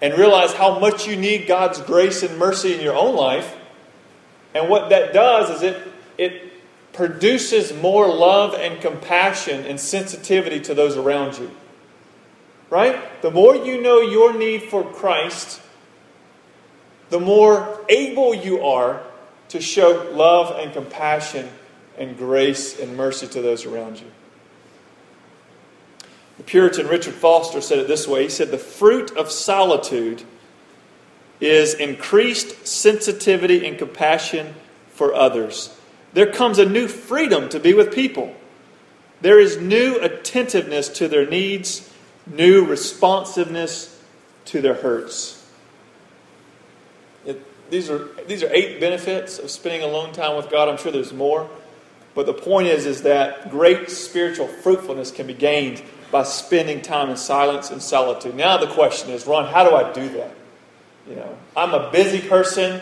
and 0.00 0.14
realize 0.16 0.52
how 0.52 0.78
much 0.78 1.06
you 1.06 1.16
need 1.16 1.46
God's 1.46 1.80
grace 1.80 2.22
and 2.22 2.38
mercy 2.38 2.74
in 2.74 2.80
your 2.80 2.94
own 2.94 3.16
life. 3.16 3.56
And 4.54 4.68
what 4.68 4.90
that 4.90 5.12
does 5.12 5.50
is 5.50 5.62
it, 5.62 5.92
it 6.16 6.52
produces 6.92 7.72
more 7.74 8.08
love 8.08 8.54
and 8.54 8.80
compassion 8.80 9.64
and 9.66 9.78
sensitivity 9.78 10.60
to 10.60 10.74
those 10.74 10.96
around 10.96 11.38
you. 11.38 11.50
Right? 12.70 13.22
The 13.22 13.30
more 13.30 13.56
you 13.56 13.80
know 13.80 14.00
your 14.00 14.36
need 14.36 14.64
for 14.64 14.84
Christ, 14.84 15.60
the 17.10 17.20
more 17.20 17.84
able 17.88 18.34
you 18.34 18.64
are 18.64 19.02
to 19.48 19.60
show 19.60 20.10
love 20.12 20.58
and 20.58 20.72
compassion 20.72 21.48
and 21.96 22.16
grace 22.16 22.78
and 22.78 22.96
mercy 22.96 23.26
to 23.28 23.42
those 23.42 23.64
around 23.64 23.98
you. 23.98 24.06
The 26.38 26.44
Puritan 26.44 26.88
Richard 26.88 27.14
Foster 27.14 27.60
said 27.60 27.78
it 27.78 27.88
this 27.88 28.08
way 28.08 28.24
He 28.24 28.28
said, 28.28 28.50
The 28.50 28.58
fruit 28.58 29.16
of 29.16 29.30
solitude 29.30 30.22
is 31.40 31.74
increased 31.74 32.66
sensitivity 32.66 33.66
and 33.66 33.78
compassion 33.78 34.54
for 34.90 35.14
others. 35.14 35.76
There 36.14 36.32
comes 36.32 36.58
a 36.58 36.64
new 36.64 36.88
freedom 36.88 37.48
to 37.50 37.60
be 37.60 37.74
with 37.74 37.92
people. 37.92 38.34
There 39.20 39.38
is 39.38 39.58
new 39.58 39.98
attentiveness 40.00 40.88
to 40.90 41.08
their 41.08 41.26
needs, 41.28 41.92
new 42.26 42.64
responsiveness 42.64 44.00
to 44.46 44.60
their 44.60 44.74
hurts 44.74 45.38
these 47.70 47.90
are 47.90 48.08
these 48.26 48.42
are 48.42 48.50
eight 48.52 48.80
benefits 48.80 49.38
of 49.38 49.50
spending 49.50 49.82
alone 49.82 50.12
time 50.12 50.36
with 50.36 50.50
God. 50.50 50.68
I'm 50.68 50.78
sure 50.78 50.92
there's 50.92 51.12
more, 51.12 51.48
but 52.14 52.26
the 52.26 52.34
point 52.34 52.68
is 52.68 52.86
is 52.86 53.02
that 53.02 53.50
great 53.50 53.90
spiritual 53.90 54.48
fruitfulness 54.48 55.10
can 55.10 55.26
be 55.26 55.34
gained 55.34 55.82
by 56.10 56.22
spending 56.22 56.80
time 56.80 57.10
in 57.10 57.16
silence 57.16 57.70
and 57.70 57.82
solitude. 57.82 58.34
Now 58.34 58.56
the 58.56 58.66
question 58.66 59.10
is, 59.10 59.26
Ron, 59.26 59.46
how 59.52 59.68
do 59.68 59.74
I 59.74 59.92
do 59.92 60.08
that? 60.10 60.34
You 61.08 61.16
know, 61.16 61.36
I'm 61.56 61.74
a 61.74 61.90
busy 61.90 62.26
person. 62.26 62.80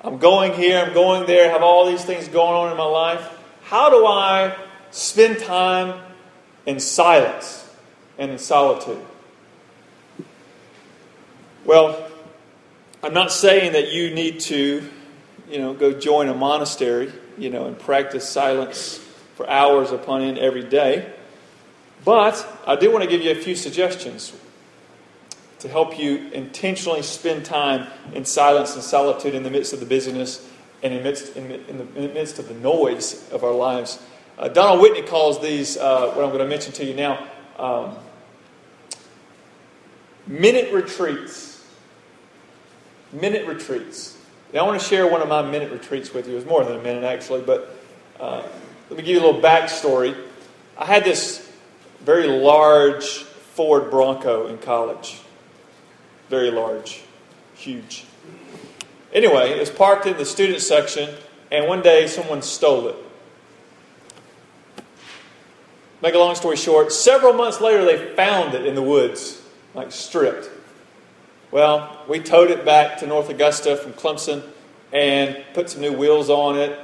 I'm 0.00 0.18
going 0.18 0.54
here, 0.54 0.84
I'm 0.84 0.94
going 0.94 1.26
there, 1.26 1.50
have 1.50 1.62
all 1.62 1.86
these 1.86 2.04
things 2.04 2.28
going 2.28 2.54
on 2.54 2.70
in 2.70 2.76
my 2.76 2.84
life. 2.84 3.28
How 3.64 3.90
do 3.90 4.06
I 4.06 4.56
spend 4.90 5.40
time 5.40 6.00
in 6.64 6.78
silence 6.78 7.68
and 8.18 8.30
in 8.30 8.38
solitude? 8.38 9.04
Well, 11.64 12.08
I'm 13.02 13.14
not 13.14 13.32
saying 13.32 13.72
that 13.72 13.92
you 13.92 14.10
need 14.10 14.40
to, 14.40 14.88
you 15.50 15.58
know, 15.58 15.74
go 15.74 15.92
join 15.92 16.28
a 16.28 16.34
monastery, 16.34 17.12
you 17.36 17.50
know, 17.50 17.66
and 17.66 17.76
practice 17.76 18.28
silence 18.28 18.98
for 19.34 19.48
hours 19.50 19.90
upon 19.90 20.22
end 20.22 20.38
every 20.38 20.62
day. 20.62 21.12
But 22.06 22.46
I 22.68 22.76
do 22.76 22.92
want 22.92 23.02
to 23.02 23.10
give 23.10 23.20
you 23.20 23.32
a 23.32 23.34
few 23.34 23.56
suggestions 23.56 24.32
to 25.58 25.68
help 25.68 25.98
you 25.98 26.30
intentionally 26.32 27.02
spend 27.02 27.44
time 27.44 27.88
in 28.14 28.24
silence 28.24 28.74
and 28.74 28.82
solitude 28.82 29.34
in 29.34 29.42
the 29.42 29.50
midst 29.50 29.72
of 29.72 29.80
the 29.80 29.86
busyness 29.86 30.48
and 30.84 30.94
in, 30.94 31.02
midst, 31.02 31.36
in, 31.36 31.50
in, 31.50 31.78
the, 31.78 31.84
in 31.96 32.02
the, 32.06 32.14
midst 32.14 32.38
of 32.38 32.46
the 32.46 32.54
noise 32.54 33.28
of 33.32 33.42
our 33.42 33.52
lives. 33.52 34.00
Uh, 34.38 34.46
Donald 34.46 34.80
Whitney 34.80 35.02
calls 35.02 35.42
these, 35.42 35.76
uh, 35.78 36.12
what 36.12 36.24
I'm 36.24 36.30
going 36.30 36.38
to 36.38 36.46
mention 36.46 36.72
to 36.74 36.84
you 36.84 36.94
now, 36.94 37.26
um, 37.58 37.96
minute 40.28 40.72
retreats. 40.72 41.66
Minute 43.12 43.48
retreats. 43.48 44.16
Now, 44.52 44.60
I 44.60 44.68
want 44.68 44.80
to 44.80 44.86
share 44.86 45.10
one 45.10 45.22
of 45.22 45.28
my 45.28 45.42
minute 45.42 45.72
retreats 45.72 46.14
with 46.14 46.28
you. 46.28 46.34
It 46.34 46.36
was 46.36 46.46
more 46.46 46.62
than 46.64 46.76
a 46.78 46.82
minute, 46.82 47.02
actually, 47.02 47.40
but 47.40 47.76
uh, 48.20 48.46
let 48.90 48.96
me 48.96 49.02
give 49.02 49.16
you 49.16 49.20
a 49.20 49.26
little 49.26 49.42
backstory. 49.42 50.16
I 50.78 50.84
had 50.84 51.02
this 51.02 51.45
very 52.06 52.28
large 52.28 53.04
Ford 53.04 53.90
Bronco 53.90 54.46
in 54.46 54.58
college. 54.58 55.18
Very 56.30 56.52
large, 56.52 57.02
huge. 57.56 58.04
Anyway, 59.12 59.50
it 59.50 59.58
was 59.58 59.70
parked 59.70 60.06
in 60.06 60.16
the 60.16 60.24
student 60.24 60.62
section, 60.62 61.12
and 61.50 61.66
one 61.66 61.82
day 61.82 62.06
someone 62.06 62.42
stole 62.42 62.86
it. 62.86 62.96
Make 66.00 66.14
a 66.14 66.18
long 66.18 66.36
story 66.36 66.56
short, 66.56 66.92
several 66.92 67.32
months 67.32 67.60
later 67.60 67.84
they 67.84 68.14
found 68.14 68.54
it 68.54 68.66
in 68.66 68.76
the 68.76 68.82
woods, 68.82 69.42
like 69.74 69.90
stripped. 69.90 70.48
Well, 71.50 72.04
we 72.08 72.20
towed 72.20 72.52
it 72.52 72.64
back 72.64 72.98
to 72.98 73.06
North 73.08 73.30
Augusta 73.30 73.76
from 73.76 73.94
Clemson 73.94 74.44
and 74.92 75.44
put 75.54 75.70
some 75.70 75.80
new 75.80 75.92
wheels 75.92 76.30
on 76.30 76.56
it 76.56 76.78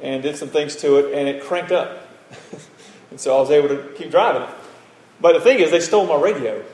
and 0.00 0.22
did 0.22 0.36
some 0.36 0.48
things 0.48 0.76
to 0.76 0.96
it, 0.96 1.14
and 1.18 1.28
it 1.28 1.42
cranked 1.42 1.72
up. 1.72 2.08
and 3.10 3.20
so 3.20 3.36
I 3.36 3.40
was 3.40 3.50
able 3.50 3.68
to 3.68 3.92
keep 3.98 4.10
driving 4.10 4.42
it. 4.42 4.61
But 5.20 5.34
the 5.34 5.40
thing 5.40 5.58
is, 5.60 5.70
they 5.70 5.80
stole 5.80 6.06
my 6.06 6.20
radio. 6.20 6.64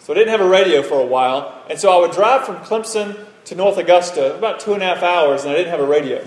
So 0.00 0.12
I 0.12 0.16
didn't 0.16 0.30
have 0.30 0.42
a 0.42 0.48
radio 0.48 0.82
for 0.82 1.00
a 1.00 1.06
while. 1.06 1.64
And 1.70 1.78
so 1.78 1.90
I 1.90 2.00
would 2.00 2.12
drive 2.12 2.44
from 2.44 2.56
Clemson 2.56 3.26
to 3.46 3.54
North 3.54 3.78
Augusta, 3.78 4.36
about 4.36 4.60
two 4.60 4.74
and 4.74 4.82
a 4.82 4.86
half 4.86 5.02
hours, 5.02 5.44
and 5.44 5.52
I 5.52 5.56
didn't 5.56 5.70
have 5.70 5.80
a 5.80 5.86
radio. 5.86 6.22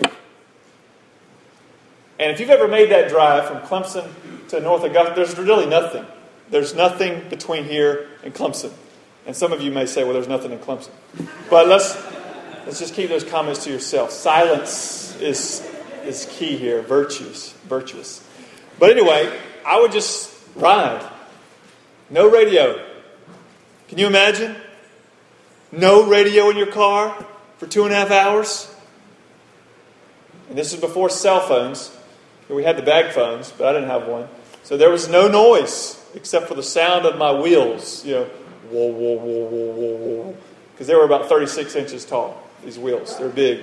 And 2.19 2.31
if 2.31 2.39
you've 2.39 2.49
ever 2.49 2.67
made 2.67 2.89
that 2.91 3.09
drive 3.09 3.47
from 3.47 3.57
Clemson 3.59 4.09
to 4.49 4.59
North 4.59 4.83
Augusta, 4.83 5.13
there's 5.15 5.37
really 5.37 5.67
nothing. 5.67 6.05
There's 6.49 6.73
nothing 6.73 7.27
between 7.29 7.65
here 7.65 8.07
and 8.23 8.33
Clemson. 8.33 8.71
And 9.25 9.35
some 9.35 9.51
of 9.51 9.61
you 9.61 9.71
may 9.71 9.85
say, 9.85 10.03
well, 10.03 10.13
there's 10.13 10.27
nothing 10.27 10.51
in 10.51 10.59
Clemson. 10.59 10.89
But 11.49 11.67
let's, 11.67 11.95
let's 12.65 12.79
just 12.79 12.93
keep 12.93 13.09
those 13.09 13.23
comments 13.23 13.65
to 13.65 13.69
yourself. 13.69 14.11
Silence 14.11 15.19
is, 15.19 15.67
is 16.05 16.25
key 16.31 16.57
here, 16.57 16.81
virtuous, 16.81 17.53
virtuous. 17.67 18.25
But 18.79 18.91
anyway, 18.91 19.37
I 19.65 19.79
would 19.79 19.91
just 19.91 20.33
ride. 20.55 21.07
No 22.09 22.29
radio. 22.29 22.83
Can 23.87 23.97
you 23.97 24.07
imagine? 24.07 24.55
No 25.71 26.07
radio 26.07 26.49
in 26.49 26.57
your 26.57 26.71
car 26.71 27.25
for 27.57 27.67
two 27.67 27.83
and 27.83 27.91
a 27.91 27.95
half 27.95 28.11
hours? 28.11 28.73
And 30.49 30.57
this 30.57 30.73
is 30.73 30.79
before 30.79 31.09
cell 31.09 31.41
phones. 31.41 31.95
We 32.49 32.63
had 32.63 32.77
the 32.77 32.83
bag 32.83 33.13
phones, 33.13 33.51
but 33.51 33.67
I 33.67 33.73
didn't 33.73 33.89
have 33.89 34.07
one. 34.07 34.29
So 34.63 34.77
there 34.77 34.89
was 34.89 35.09
no 35.09 35.27
noise 35.27 36.01
except 36.15 36.47
for 36.47 36.55
the 36.55 36.63
sound 36.63 37.05
of 37.05 37.17
my 37.17 37.31
wheels, 37.31 38.05
you 38.05 38.15
know, 38.15 38.23
whoa, 38.69 38.87
whoa, 38.87 39.17
whoa, 39.17 39.45
whoa, 39.45 39.71
whoa, 39.71 39.95
whoa. 39.97 40.37
Because 40.71 40.87
they 40.87 40.95
were 40.95 41.03
about 41.03 41.27
36 41.27 41.75
inches 41.75 42.05
tall, 42.05 42.41
these 42.63 42.79
wheels. 42.79 43.17
They're 43.17 43.29
big. 43.29 43.59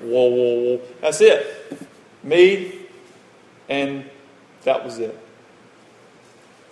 Whoa, 0.00 0.28
whoa, 0.28 0.62
whoa. 0.62 0.80
That's 1.00 1.20
it. 1.20 1.88
Me, 2.22 2.86
and 3.68 4.08
that 4.62 4.84
was 4.84 4.98
it. 4.98 5.25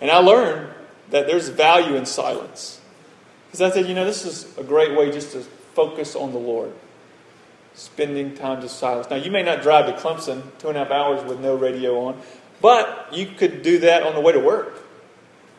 And 0.01 0.11
I 0.11 0.17
learned 0.17 0.71
that 1.09 1.27
there's 1.27 1.49
value 1.49 1.95
in 1.95 2.05
silence. 2.05 2.81
Because 3.47 3.61
I 3.61 3.73
said, 3.73 3.87
you 3.87 3.95
know, 3.95 4.05
this 4.05 4.25
is 4.25 4.57
a 4.57 4.63
great 4.63 4.97
way 4.97 5.11
just 5.11 5.31
to 5.33 5.39
focus 5.73 6.15
on 6.15 6.31
the 6.31 6.39
Lord. 6.39 6.73
Spending 7.73 8.35
time 8.35 8.61
to 8.61 8.69
silence. 8.69 9.09
Now, 9.09 9.17
you 9.17 9.31
may 9.31 9.43
not 9.43 9.61
drive 9.61 9.85
to 9.87 9.93
Clemson 9.93 10.43
two 10.59 10.69
and 10.69 10.77
a 10.77 10.83
half 10.83 10.91
hours 10.91 11.23
with 11.23 11.39
no 11.39 11.55
radio 11.55 11.99
on, 12.05 12.21
but 12.61 13.09
you 13.11 13.27
could 13.27 13.61
do 13.61 13.79
that 13.79 14.03
on 14.03 14.13
the 14.13 14.21
way 14.21 14.31
to 14.31 14.39
work 14.39 14.81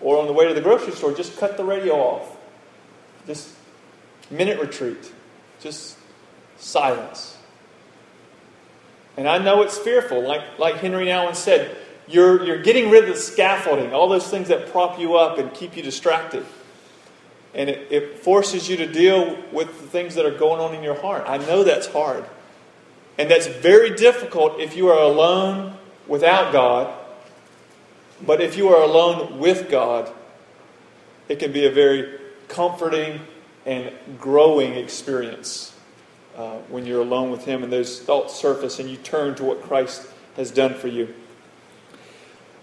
or 0.01 0.19
on 0.19 0.27
the 0.27 0.33
way 0.33 0.49
to 0.49 0.55
the 0.55 0.61
grocery 0.61 0.93
store. 0.93 1.13
Just 1.13 1.39
cut 1.39 1.57
the 1.57 1.65
radio 1.65 1.95
off. 1.95 2.37
Just 3.27 3.51
minute 4.31 4.59
retreat. 4.61 5.13
Just 5.61 5.97
silence. 6.59 7.37
And 9.17 9.29
I 9.29 9.39
know 9.39 9.63
it's 9.63 9.79
fearful. 9.79 10.23
Like, 10.23 10.59
like 10.59 10.77
Henry 10.77 11.07
Nouwen 11.07 11.35
said, 11.35 11.77
you're, 12.09 12.45
you're 12.45 12.63
getting 12.63 12.91
rid 12.91 13.05
of 13.05 13.15
the 13.15 13.21
scaffolding, 13.21 13.93
all 13.93 14.09
those 14.09 14.29
things 14.29 14.49
that 14.49 14.71
prop 14.71 14.99
you 14.99 15.17
up 15.17 15.39
and 15.39 15.53
keep 15.53 15.77
you 15.77 15.83
distracted. 15.83 16.45
And 17.55 17.69
it, 17.71 17.91
it 17.91 18.19
forces 18.19 18.69
you 18.69 18.77
to 18.77 18.87
deal 18.87 19.43
with 19.51 19.69
the 19.81 19.87
things 19.89 20.15
that 20.15 20.27
are 20.27 20.37
going 20.37 20.61
on 20.61 20.75
in 20.75 20.83
your 20.83 21.01
heart. 21.01 21.25
I 21.27 21.39
know 21.39 21.65
that's 21.65 21.87
hard. 21.87 22.25
And 23.19 23.31
that's 23.31 23.47
very 23.47 23.95
difficult 23.97 24.61
if 24.61 24.77
you 24.77 24.89
are 24.89 25.03
alone 25.03 25.77
without 26.07 26.53
God. 26.53 26.93
But 28.25 28.41
if 28.41 28.57
you 28.57 28.69
are 28.69 28.83
alone 28.83 29.39
with 29.39 29.71
God, 29.71 30.13
it 31.29 31.39
can 31.39 31.53
be 31.53 31.67
a 31.67 31.71
very 31.71 32.19
comforting 32.49 33.21
and 33.65 33.93
growing 34.19 34.75
experience 34.75 35.75
uh, 36.37 36.59
when 36.69 36.87
you're 36.87 37.01
alone 37.01 37.31
with 37.31 37.45
Him 37.45 37.63
and 37.63 37.73
those 37.73 38.01
thoughts 38.01 38.35
surface 38.35 38.79
and 38.79 38.89
you 38.89 38.97
turn 38.99 39.35
to 39.37 39.45
what 39.45 39.63
Christ 39.63 40.07
has 40.37 40.51
done 40.51 40.75
for 40.75 40.89
you. 40.89 41.15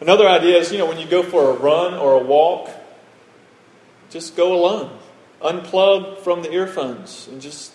Another 0.02 0.28
idea 0.28 0.58
is, 0.58 0.72
you 0.72 0.78
know, 0.78 0.86
when 0.86 1.00
you 1.00 1.08
go 1.08 1.24
for 1.24 1.50
a 1.50 1.54
run 1.54 1.94
or 1.94 2.14
a 2.14 2.24
walk, 2.24 2.70
just 4.10 4.36
go 4.36 4.54
alone. 4.54 4.98
Unplug 5.42 6.20
from 6.20 6.42
the 6.42 6.52
earphones 6.52 7.28
and 7.30 7.42
just 7.42 7.74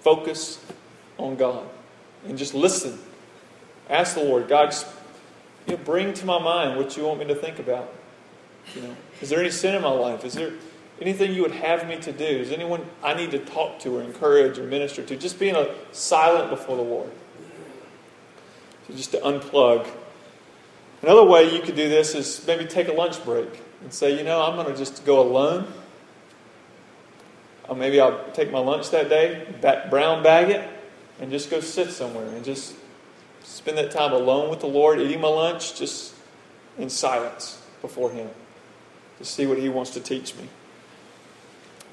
focus 0.00 0.64
on 1.18 1.36
God. 1.36 1.68
And 2.26 2.38
just 2.38 2.54
listen. 2.54 2.98
Ask 3.88 4.14
the 4.14 4.22
Lord, 4.22 4.48
God, 4.48 4.74
you 5.66 5.76
know, 5.76 5.82
bring 5.82 6.14
to 6.14 6.26
my 6.26 6.38
mind 6.38 6.78
what 6.78 6.96
you 6.96 7.04
want 7.04 7.20
me 7.20 7.26
to 7.26 7.34
think 7.34 7.58
about. 7.58 7.92
You 8.74 8.82
know, 8.82 8.96
is 9.20 9.28
there 9.28 9.40
any 9.40 9.50
sin 9.50 9.74
in 9.74 9.82
my 9.82 9.90
life? 9.90 10.24
Is 10.24 10.34
there 10.34 10.52
anything 11.00 11.34
you 11.34 11.42
would 11.42 11.52
have 11.52 11.86
me 11.86 11.98
to 11.98 12.12
do? 12.12 12.24
Is 12.24 12.50
anyone 12.50 12.86
I 13.02 13.14
need 13.14 13.30
to 13.32 13.38
talk 13.38 13.78
to 13.80 13.98
or 13.98 14.02
encourage 14.02 14.58
or 14.58 14.64
minister 14.64 15.02
to? 15.02 15.16
Just 15.16 15.38
being 15.38 15.54
a 15.54 15.74
silent 15.92 16.50
before 16.50 16.76
the 16.76 16.82
Lord. 16.82 17.10
So 18.88 18.94
just 18.94 19.10
to 19.12 19.18
unplug 19.18 19.86
Another 21.04 21.24
way 21.24 21.54
you 21.54 21.60
could 21.60 21.76
do 21.76 21.86
this 21.86 22.14
is 22.14 22.46
maybe 22.46 22.64
take 22.64 22.88
a 22.88 22.92
lunch 22.94 23.22
break 23.26 23.60
and 23.82 23.92
say, 23.92 24.16
you 24.16 24.24
know, 24.24 24.40
I'm 24.40 24.56
going 24.56 24.72
to 24.72 24.74
just 24.74 25.04
go 25.04 25.20
alone. 25.20 25.70
Or 27.68 27.76
maybe 27.76 28.00
I'll 28.00 28.24
take 28.32 28.50
my 28.50 28.58
lunch 28.58 28.88
that 28.88 29.10
day, 29.10 29.46
brown 29.90 30.22
bag 30.22 30.48
it, 30.48 30.66
and 31.20 31.30
just 31.30 31.50
go 31.50 31.60
sit 31.60 31.90
somewhere 31.90 32.26
and 32.28 32.42
just 32.42 32.74
spend 33.42 33.76
that 33.76 33.90
time 33.90 34.14
alone 34.14 34.48
with 34.48 34.60
the 34.60 34.66
Lord, 34.66 34.98
eating 34.98 35.20
my 35.20 35.28
lunch, 35.28 35.78
just 35.78 36.14
in 36.78 36.88
silence 36.88 37.62
before 37.82 38.10
Him 38.10 38.30
to 39.18 39.26
see 39.26 39.44
what 39.44 39.58
He 39.58 39.68
wants 39.68 39.90
to 39.90 40.00
teach 40.00 40.34
me. 40.36 40.48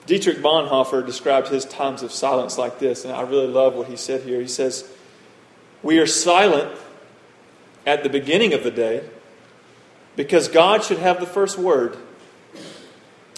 Dietrich 0.05 0.37
Bonhoeffer 0.37 1.05
described 1.05 1.49
his 1.49 1.65
times 1.65 2.01
of 2.01 2.13
silence 2.13 2.57
like 2.57 2.79
this, 2.79 3.03
and 3.03 3.13
I 3.13 3.23
really 3.23 3.47
love 3.47 3.75
what 3.75 3.87
he 3.87 3.97
said 3.97 4.21
here. 4.21 4.39
He 4.39 4.47
says, 4.47 4.89
We 5.83 5.99
are 5.99 6.07
silent 6.07 6.71
at 7.85 8.03
the 8.03 8.09
beginning 8.09 8.53
of 8.53 8.63
the 8.63 8.71
day 8.71 9.03
because 10.15 10.47
God 10.47 10.83
should 10.83 10.99
have 10.99 11.19
the 11.19 11.25
first 11.25 11.57
word. 11.57 11.97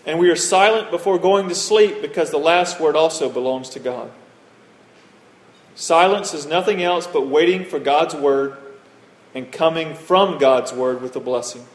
And 0.05 0.19
we 0.19 0.29
are 0.29 0.35
silent 0.35 0.91
before 0.91 1.17
going 1.17 1.47
to 1.49 1.55
sleep 1.55 2.01
because 2.01 2.29
the 2.29 2.37
last 2.37 2.79
word 2.79 2.95
also 2.95 3.29
belongs 3.29 3.69
to 3.69 3.79
God. 3.79 4.11
Silence 5.75 6.33
is 6.33 6.45
nothing 6.45 6.83
else 6.83 7.07
but 7.07 7.27
waiting 7.27 7.65
for 7.65 7.79
God's 7.79 8.13
word 8.13 8.57
and 9.33 9.51
coming 9.51 9.95
from 9.95 10.37
God's 10.37 10.73
word 10.73 11.01
with 11.01 11.15
a 11.15 11.19
blessing. 11.19 11.65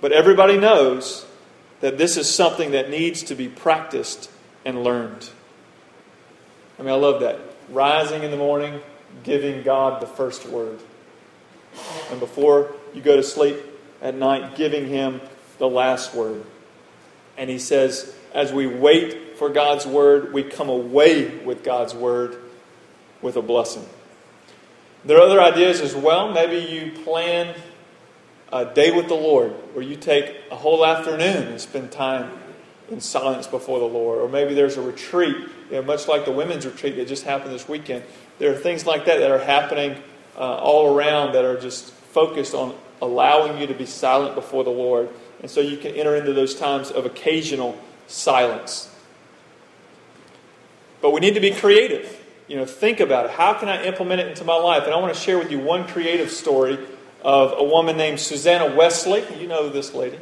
But 0.00 0.12
everybody 0.12 0.58
knows 0.58 1.26
that 1.80 1.98
this 1.98 2.16
is 2.16 2.32
something 2.32 2.72
that 2.72 2.90
needs 2.90 3.22
to 3.24 3.34
be 3.34 3.48
practiced 3.48 4.30
and 4.64 4.84
learned. 4.84 5.30
I 6.78 6.82
mean, 6.82 6.92
I 6.92 6.96
love 6.96 7.20
that. 7.20 7.40
Rising 7.70 8.22
in 8.22 8.30
the 8.30 8.36
morning, 8.36 8.80
giving 9.24 9.62
God 9.62 10.00
the 10.00 10.06
first 10.06 10.46
word 10.46 10.80
and 12.10 12.20
before 12.20 12.74
you 12.94 13.02
go 13.02 13.16
to 13.16 13.22
sleep 13.22 13.56
at 14.02 14.14
night, 14.14 14.56
giving 14.56 14.88
Him 14.88 15.20
the 15.58 15.68
last 15.68 16.14
word. 16.14 16.44
And 17.36 17.48
He 17.48 17.58
says, 17.58 18.14
as 18.34 18.52
we 18.52 18.66
wait 18.66 19.36
for 19.36 19.48
God's 19.48 19.86
word, 19.86 20.32
we 20.32 20.42
come 20.42 20.68
away 20.68 21.38
with 21.38 21.64
God's 21.64 21.94
word 21.94 22.36
with 23.22 23.36
a 23.36 23.42
blessing. 23.42 23.86
There 25.04 25.16
are 25.16 25.22
other 25.22 25.40
ideas 25.40 25.80
as 25.80 25.94
well. 25.94 26.32
Maybe 26.32 26.58
you 26.58 26.92
plan 27.04 27.54
a 28.52 28.66
day 28.66 28.90
with 28.90 29.08
the 29.08 29.14
Lord 29.14 29.52
where 29.74 29.84
you 29.84 29.96
take 29.96 30.36
a 30.50 30.56
whole 30.56 30.84
afternoon 30.84 31.48
and 31.48 31.60
spend 31.60 31.90
time 31.90 32.30
in 32.90 33.00
silence 33.00 33.46
before 33.46 33.78
the 33.78 33.86
Lord. 33.86 34.18
Or 34.18 34.28
maybe 34.28 34.52
there's 34.52 34.76
a 34.76 34.82
retreat, 34.82 35.36
you 35.36 35.76
know, 35.76 35.82
much 35.82 36.08
like 36.08 36.24
the 36.24 36.32
women's 36.32 36.66
retreat 36.66 36.96
that 36.96 37.08
just 37.08 37.24
happened 37.24 37.52
this 37.52 37.68
weekend. 37.68 38.04
There 38.38 38.52
are 38.52 38.56
things 38.56 38.84
like 38.84 39.06
that 39.06 39.18
that 39.20 39.30
are 39.30 39.38
happening 39.38 40.02
uh, 40.40 40.56
all 40.56 40.96
around 40.96 41.34
that 41.34 41.44
are 41.44 41.60
just 41.60 41.92
focused 41.92 42.54
on 42.54 42.74
allowing 43.02 43.60
you 43.60 43.66
to 43.66 43.74
be 43.74 43.84
silent 43.84 44.34
before 44.34 44.64
the 44.64 44.70
Lord. 44.70 45.10
And 45.42 45.50
so 45.50 45.60
you 45.60 45.76
can 45.76 45.94
enter 45.94 46.16
into 46.16 46.32
those 46.32 46.54
times 46.54 46.90
of 46.90 47.04
occasional 47.04 47.78
silence. 48.06 48.92
But 51.02 51.10
we 51.12 51.20
need 51.20 51.34
to 51.34 51.40
be 51.40 51.50
creative. 51.50 52.16
You 52.48 52.56
know, 52.56 52.64
think 52.64 53.00
about 53.00 53.26
it. 53.26 53.32
How 53.32 53.54
can 53.54 53.68
I 53.68 53.84
implement 53.84 54.22
it 54.22 54.28
into 54.28 54.44
my 54.44 54.56
life? 54.56 54.84
And 54.84 54.92
I 54.92 54.96
want 54.96 55.14
to 55.14 55.20
share 55.20 55.38
with 55.38 55.50
you 55.50 55.60
one 55.60 55.86
creative 55.86 56.30
story 56.30 56.78
of 57.22 57.54
a 57.56 57.62
woman 57.62 57.96
named 57.96 58.18
Susanna 58.18 58.74
Wesley. 58.74 59.24
You 59.38 59.46
know 59.46 59.68
this 59.68 59.94
lady. 59.94 60.18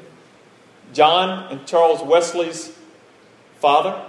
John 0.93 1.51
and 1.51 1.67
Charles 1.67 2.03
Wesley's 2.03 2.77
father. 3.61 4.05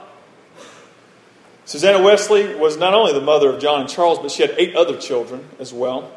Susanna 1.69 2.01
Wesley 2.01 2.55
was 2.55 2.77
not 2.77 2.95
only 2.95 3.13
the 3.13 3.21
mother 3.21 3.47
of 3.51 3.62
John 3.62 3.82
and 3.82 3.88
Charles, 3.88 4.17
but 4.17 4.32
she 4.32 4.41
had 4.41 4.55
eight 4.58 4.75
other 4.75 4.97
children 4.97 5.47
as 5.60 5.71
well. 5.71 6.12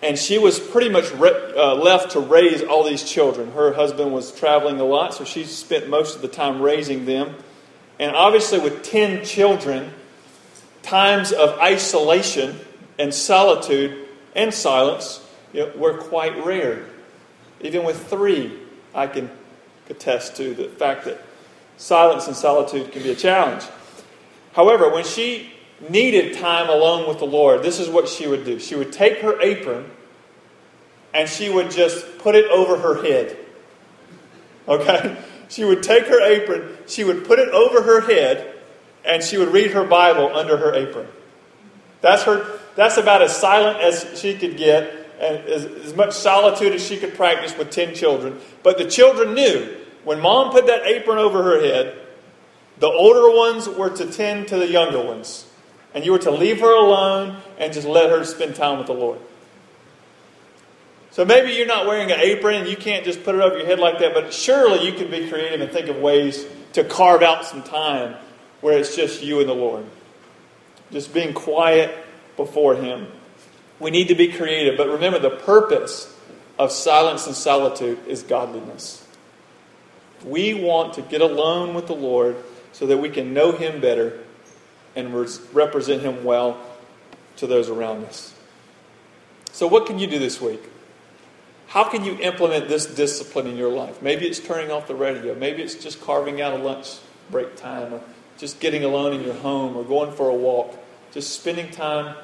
And 0.00 0.18
she 0.18 0.38
was 0.38 0.58
pretty 0.58 0.88
much 0.88 1.12
re- 1.12 1.52
uh, 1.54 1.74
left 1.74 2.12
to 2.12 2.20
raise 2.20 2.62
all 2.62 2.82
these 2.82 3.04
children. 3.04 3.52
Her 3.52 3.74
husband 3.74 4.14
was 4.14 4.32
traveling 4.32 4.80
a 4.80 4.84
lot, 4.84 5.12
so 5.12 5.24
she 5.26 5.44
spent 5.44 5.90
most 5.90 6.16
of 6.16 6.22
the 6.22 6.28
time 6.28 6.62
raising 6.62 7.04
them. 7.04 7.34
And 7.98 8.16
obviously, 8.16 8.60
with 8.60 8.82
10 8.82 9.26
children, 9.26 9.92
times 10.80 11.32
of 11.32 11.58
isolation 11.58 12.58
and 12.98 13.12
solitude 13.12 14.08
and 14.34 14.54
silence 14.54 15.22
you 15.52 15.66
know, 15.66 15.72
were 15.76 15.98
quite 15.98 16.46
rare. 16.46 16.86
Even 17.60 17.84
with 17.84 18.08
three, 18.08 18.58
I 18.94 19.06
can 19.06 19.30
attest 19.90 20.36
to 20.36 20.54
the 20.54 20.70
fact 20.70 21.04
that 21.04 21.20
silence 21.76 22.26
and 22.26 22.34
solitude 22.34 22.90
can 22.90 23.02
be 23.02 23.10
a 23.10 23.14
challenge. 23.14 23.64
However, 24.52 24.88
when 24.88 25.04
she 25.04 25.52
needed 25.88 26.38
time 26.38 26.68
alone 26.68 27.08
with 27.08 27.18
the 27.18 27.26
Lord, 27.26 27.62
this 27.62 27.80
is 27.80 27.88
what 27.88 28.08
she 28.08 28.26
would 28.26 28.44
do. 28.44 28.58
She 28.58 28.74
would 28.74 28.92
take 28.92 29.18
her 29.18 29.40
apron 29.40 29.90
and 31.14 31.28
she 31.28 31.50
would 31.50 31.70
just 31.70 32.18
put 32.18 32.34
it 32.34 32.50
over 32.50 32.78
her 32.78 33.02
head. 33.02 33.36
Okay? 34.68 35.16
She 35.48 35.64
would 35.64 35.82
take 35.82 36.06
her 36.06 36.20
apron, 36.20 36.78
she 36.86 37.04
would 37.04 37.26
put 37.26 37.38
it 37.38 37.50
over 37.50 37.82
her 37.82 38.00
head, 38.00 38.54
and 39.04 39.22
she 39.22 39.36
would 39.36 39.48
read 39.48 39.72
her 39.72 39.84
Bible 39.84 40.34
under 40.34 40.56
her 40.56 40.72
apron. 40.74 41.06
That's 42.00 42.22
her 42.22 42.58
that's 42.74 42.96
about 42.96 43.20
as 43.20 43.36
silent 43.36 43.78
as 43.80 44.18
she 44.18 44.34
could 44.34 44.56
get 44.56 44.90
and 45.20 45.44
as, 45.44 45.64
as 45.66 45.94
much 45.94 46.12
solitude 46.12 46.72
as 46.72 46.82
she 46.82 46.96
could 46.96 47.14
practice 47.14 47.56
with 47.56 47.70
10 47.70 47.94
children. 47.94 48.40
But 48.62 48.78
the 48.78 48.86
children 48.86 49.34
knew 49.34 49.76
when 50.04 50.20
mom 50.20 50.52
put 50.52 50.66
that 50.66 50.86
apron 50.86 51.18
over 51.18 51.42
her 51.42 51.60
head, 51.60 51.98
the 52.82 52.88
older 52.88 53.30
ones 53.30 53.68
were 53.68 53.90
to 53.90 54.06
tend 54.06 54.48
to 54.48 54.56
the 54.56 54.66
younger 54.66 55.00
ones. 55.00 55.46
And 55.94 56.04
you 56.04 56.10
were 56.10 56.18
to 56.18 56.32
leave 56.32 56.58
her 56.58 56.74
alone 56.74 57.36
and 57.56 57.72
just 57.72 57.86
let 57.86 58.10
her 58.10 58.24
spend 58.24 58.56
time 58.56 58.78
with 58.78 58.88
the 58.88 58.92
Lord. 58.92 59.20
So 61.12 61.24
maybe 61.24 61.52
you're 61.52 61.68
not 61.68 61.86
wearing 61.86 62.10
an 62.10 62.18
apron 62.18 62.56
and 62.56 62.68
you 62.68 62.76
can't 62.76 63.04
just 63.04 63.22
put 63.22 63.36
it 63.36 63.40
over 63.40 63.56
your 63.56 63.66
head 63.66 63.78
like 63.78 64.00
that, 64.00 64.14
but 64.14 64.34
surely 64.34 64.84
you 64.84 64.94
can 64.94 65.12
be 65.12 65.28
creative 65.28 65.60
and 65.60 65.70
think 65.70 65.86
of 65.90 65.98
ways 65.98 66.44
to 66.72 66.82
carve 66.82 67.22
out 67.22 67.44
some 67.44 67.62
time 67.62 68.16
where 68.62 68.76
it's 68.76 68.96
just 68.96 69.22
you 69.22 69.38
and 69.38 69.48
the 69.48 69.54
Lord. 69.54 69.84
Just 70.90 71.14
being 71.14 71.34
quiet 71.34 71.96
before 72.36 72.74
Him. 72.74 73.06
We 73.78 73.92
need 73.92 74.08
to 74.08 74.16
be 74.16 74.32
creative, 74.32 74.76
but 74.76 74.88
remember 74.88 75.20
the 75.20 75.30
purpose 75.30 76.12
of 76.58 76.72
silence 76.72 77.28
and 77.28 77.36
solitude 77.36 78.00
is 78.08 78.24
godliness. 78.24 79.06
We 80.24 80.54
want 80.54 80.94
to 80.94 81.02
get 81.02 81.20
alone 81.20 81.74
with 81.74 81.86
the 81.86 81.94
Lord 81.94 82.42
so 82.72 82.86
that 82.86 82.98
we 82.98 83.08
can 83.08 83.32
know 83.32 83.52
Him 83.52 83.80
better 83.80 84.18
and 84.96 85.14
represent 85.52 86.02
Him 86.02 86.24
well 86.24 86.60
to 87.36 87.46
those 87.46 87.68
around 87.68 88.04
us. 88.04 88.34
So, 89.52 89.66
what 89.66 89.86
can 89.86 89.98
you 89.98 90.06
do 90.06 90.18
this 90.18 90.40
week? 90.40 90.62
How 91.68 91.84
can 91.84 92.04
you 92.04 92.18
implement 92.20 92.68
this 92.68 92.86
discipline 92.86 93.46
in 93.46 93.56
your 93.56 93.70
life? 93.70 94.02
Maybe 94.02 94.26
it's 94.26 94.40
turning 94.40 94.70
off 94.70 94.86
the 94.86 94.94
radio. 94.94 95.34
Maybe 95.34 95.62
it's 95.62 95.74
just 95.74 96.02
carving 96.02 96.40
out 96.40 96.52
a 96.52 96.62
lunch 96.62 96.98
break 97.30 97.56
time, 97.56 97.94
or 97.94 98.02
just 98.36 98.60
getting 98.60 98.84
alone 98.84 99.14
in 99.14 99.22
your 99.22 99.34
home, 99.34 99.76
or 99.76 99.84
going 99.84 100.12
for 100.12 100.28
a 100.28 100.34
walk. 100.34 100.78
Just 101.12 101.38
spending 101.38 101.70
time 101.70 102.16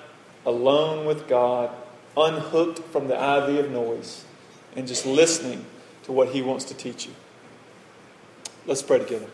alone 0.44 1.06
with 1.06 1.28
God, 1.28 1.70
unhooked 2.16 2.80
from 2.90 3.08
the 3.08 3.14
IV 3.14 3.64
of 3.64 3.70
noise, 3.70 4.24
and 4.76 4.86
just 4.86 5.06
listening 5.06 5.64
to 6.04 6.12
what 6.12 6.28
He 6.28 6.42
wants 6.42 6.64
to 6.66 6.74
teach 6.74 7.06
you. 7.06 7.12
Let's 8.66 8.82
pray 8.82 8.98
together. 8.98 9.28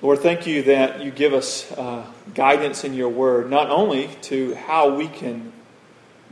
Lord, 0.00 0.20
thank 0.20 0.46
you 0.46 0.62
that 0.62 1.02
you 1.02 1.10
give 1.10 1.34
us 1.34 1.72
uh, 1.72 2.06
guidance 2.32 2.84
in 2.84 2.94
your 2.94 3.08
word, 3.08 3.50
not 3.50 3.68
only 3.68 4.08
to 4.22 4.54
how 4.54 4.94
we 4.94 5.08
can 5.08 5.52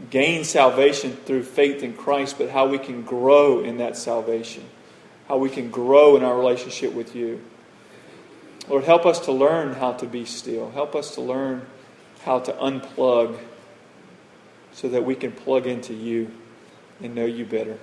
gain 0.09 0.45
salvation 0.45 1.13
through 1.13 1.43
faith 1.43 1.83
in 1.83 1.93
Christ, 1.95 2.39
but 2.39 2.51
how 2.51 2.69
we 2.69 2.79
can 2.79 3.03
grow 3.03 3.65
in 3.65 3.79
that 3.79 3.97
salvation, 3.97 4.63
how 5.27 5.39
we 5.39 5.51
can 5.51 5.69
grow 5.69 6.17
in 6.17 6.23
our 6.23 6.37
relationship 6.37 6.93
with 6.93 7.17
you. 7.17 7.43
Lord, 8.69 8.85
help 8.85 9.05
us 9.05 9.19
to 9.21 9.33
learn 9.33 9.75
how 9.75 9.95
to 9.95 10.07
be 10.07 10.25
still. 10.25 10.71
Help 10.71 10.95
us 10.95 11.17
to 11.17 11.21
learn 11.21 11.67
how 12.23 12.39
to 12.39 12.53
unplug 12.53 13.37
so 14.71 14.89
that 14.89 15.05
we 15.05 15.17
can 15.17 15.33
plug 15.33 15.67
into 15.67 15.93
you 15.93 16.31
and 17.03 17.17
know 17.17 17.25
you 17.27 17.45
better. 17.45 17.79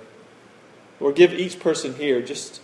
Lord, 0.98 1.14
give 1.14 1.34
each 1.34 1.60
person 1.60 1.94
here 1.94 2.22
just 2.22 2.62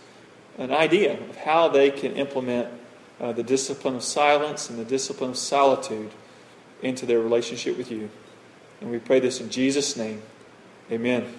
an 0.57 0.71
idea 0.71 1.19
of 1.19 1.35
how 1.35 1.67
they 1.67 1.91
can 1.91 2.15
implement 2.15 2.80
uh, 3.21 3.31
the 3.31 3.43
discipline 3.43 3.95
of 3.95 4.03
silence 4.03 4.69
and 4.69 4.79
the 4.79 4.85
discipline 4.85 5.29
of 5.29 5.37
solitude 5.37 6.11
into 6.81 7.05
their 7.05 7.19
relationship 7.19 7.77
with 7.77 7.91
you. 7.91 8.09
And 8.81 8.89
we 8.89 8.97
pray 8.97 9.19
this 9.19 9.39
in 9.39 9.49
Jesus' 9.49 9.95
name. 9.95 10.23
Amen. 10.91 11.31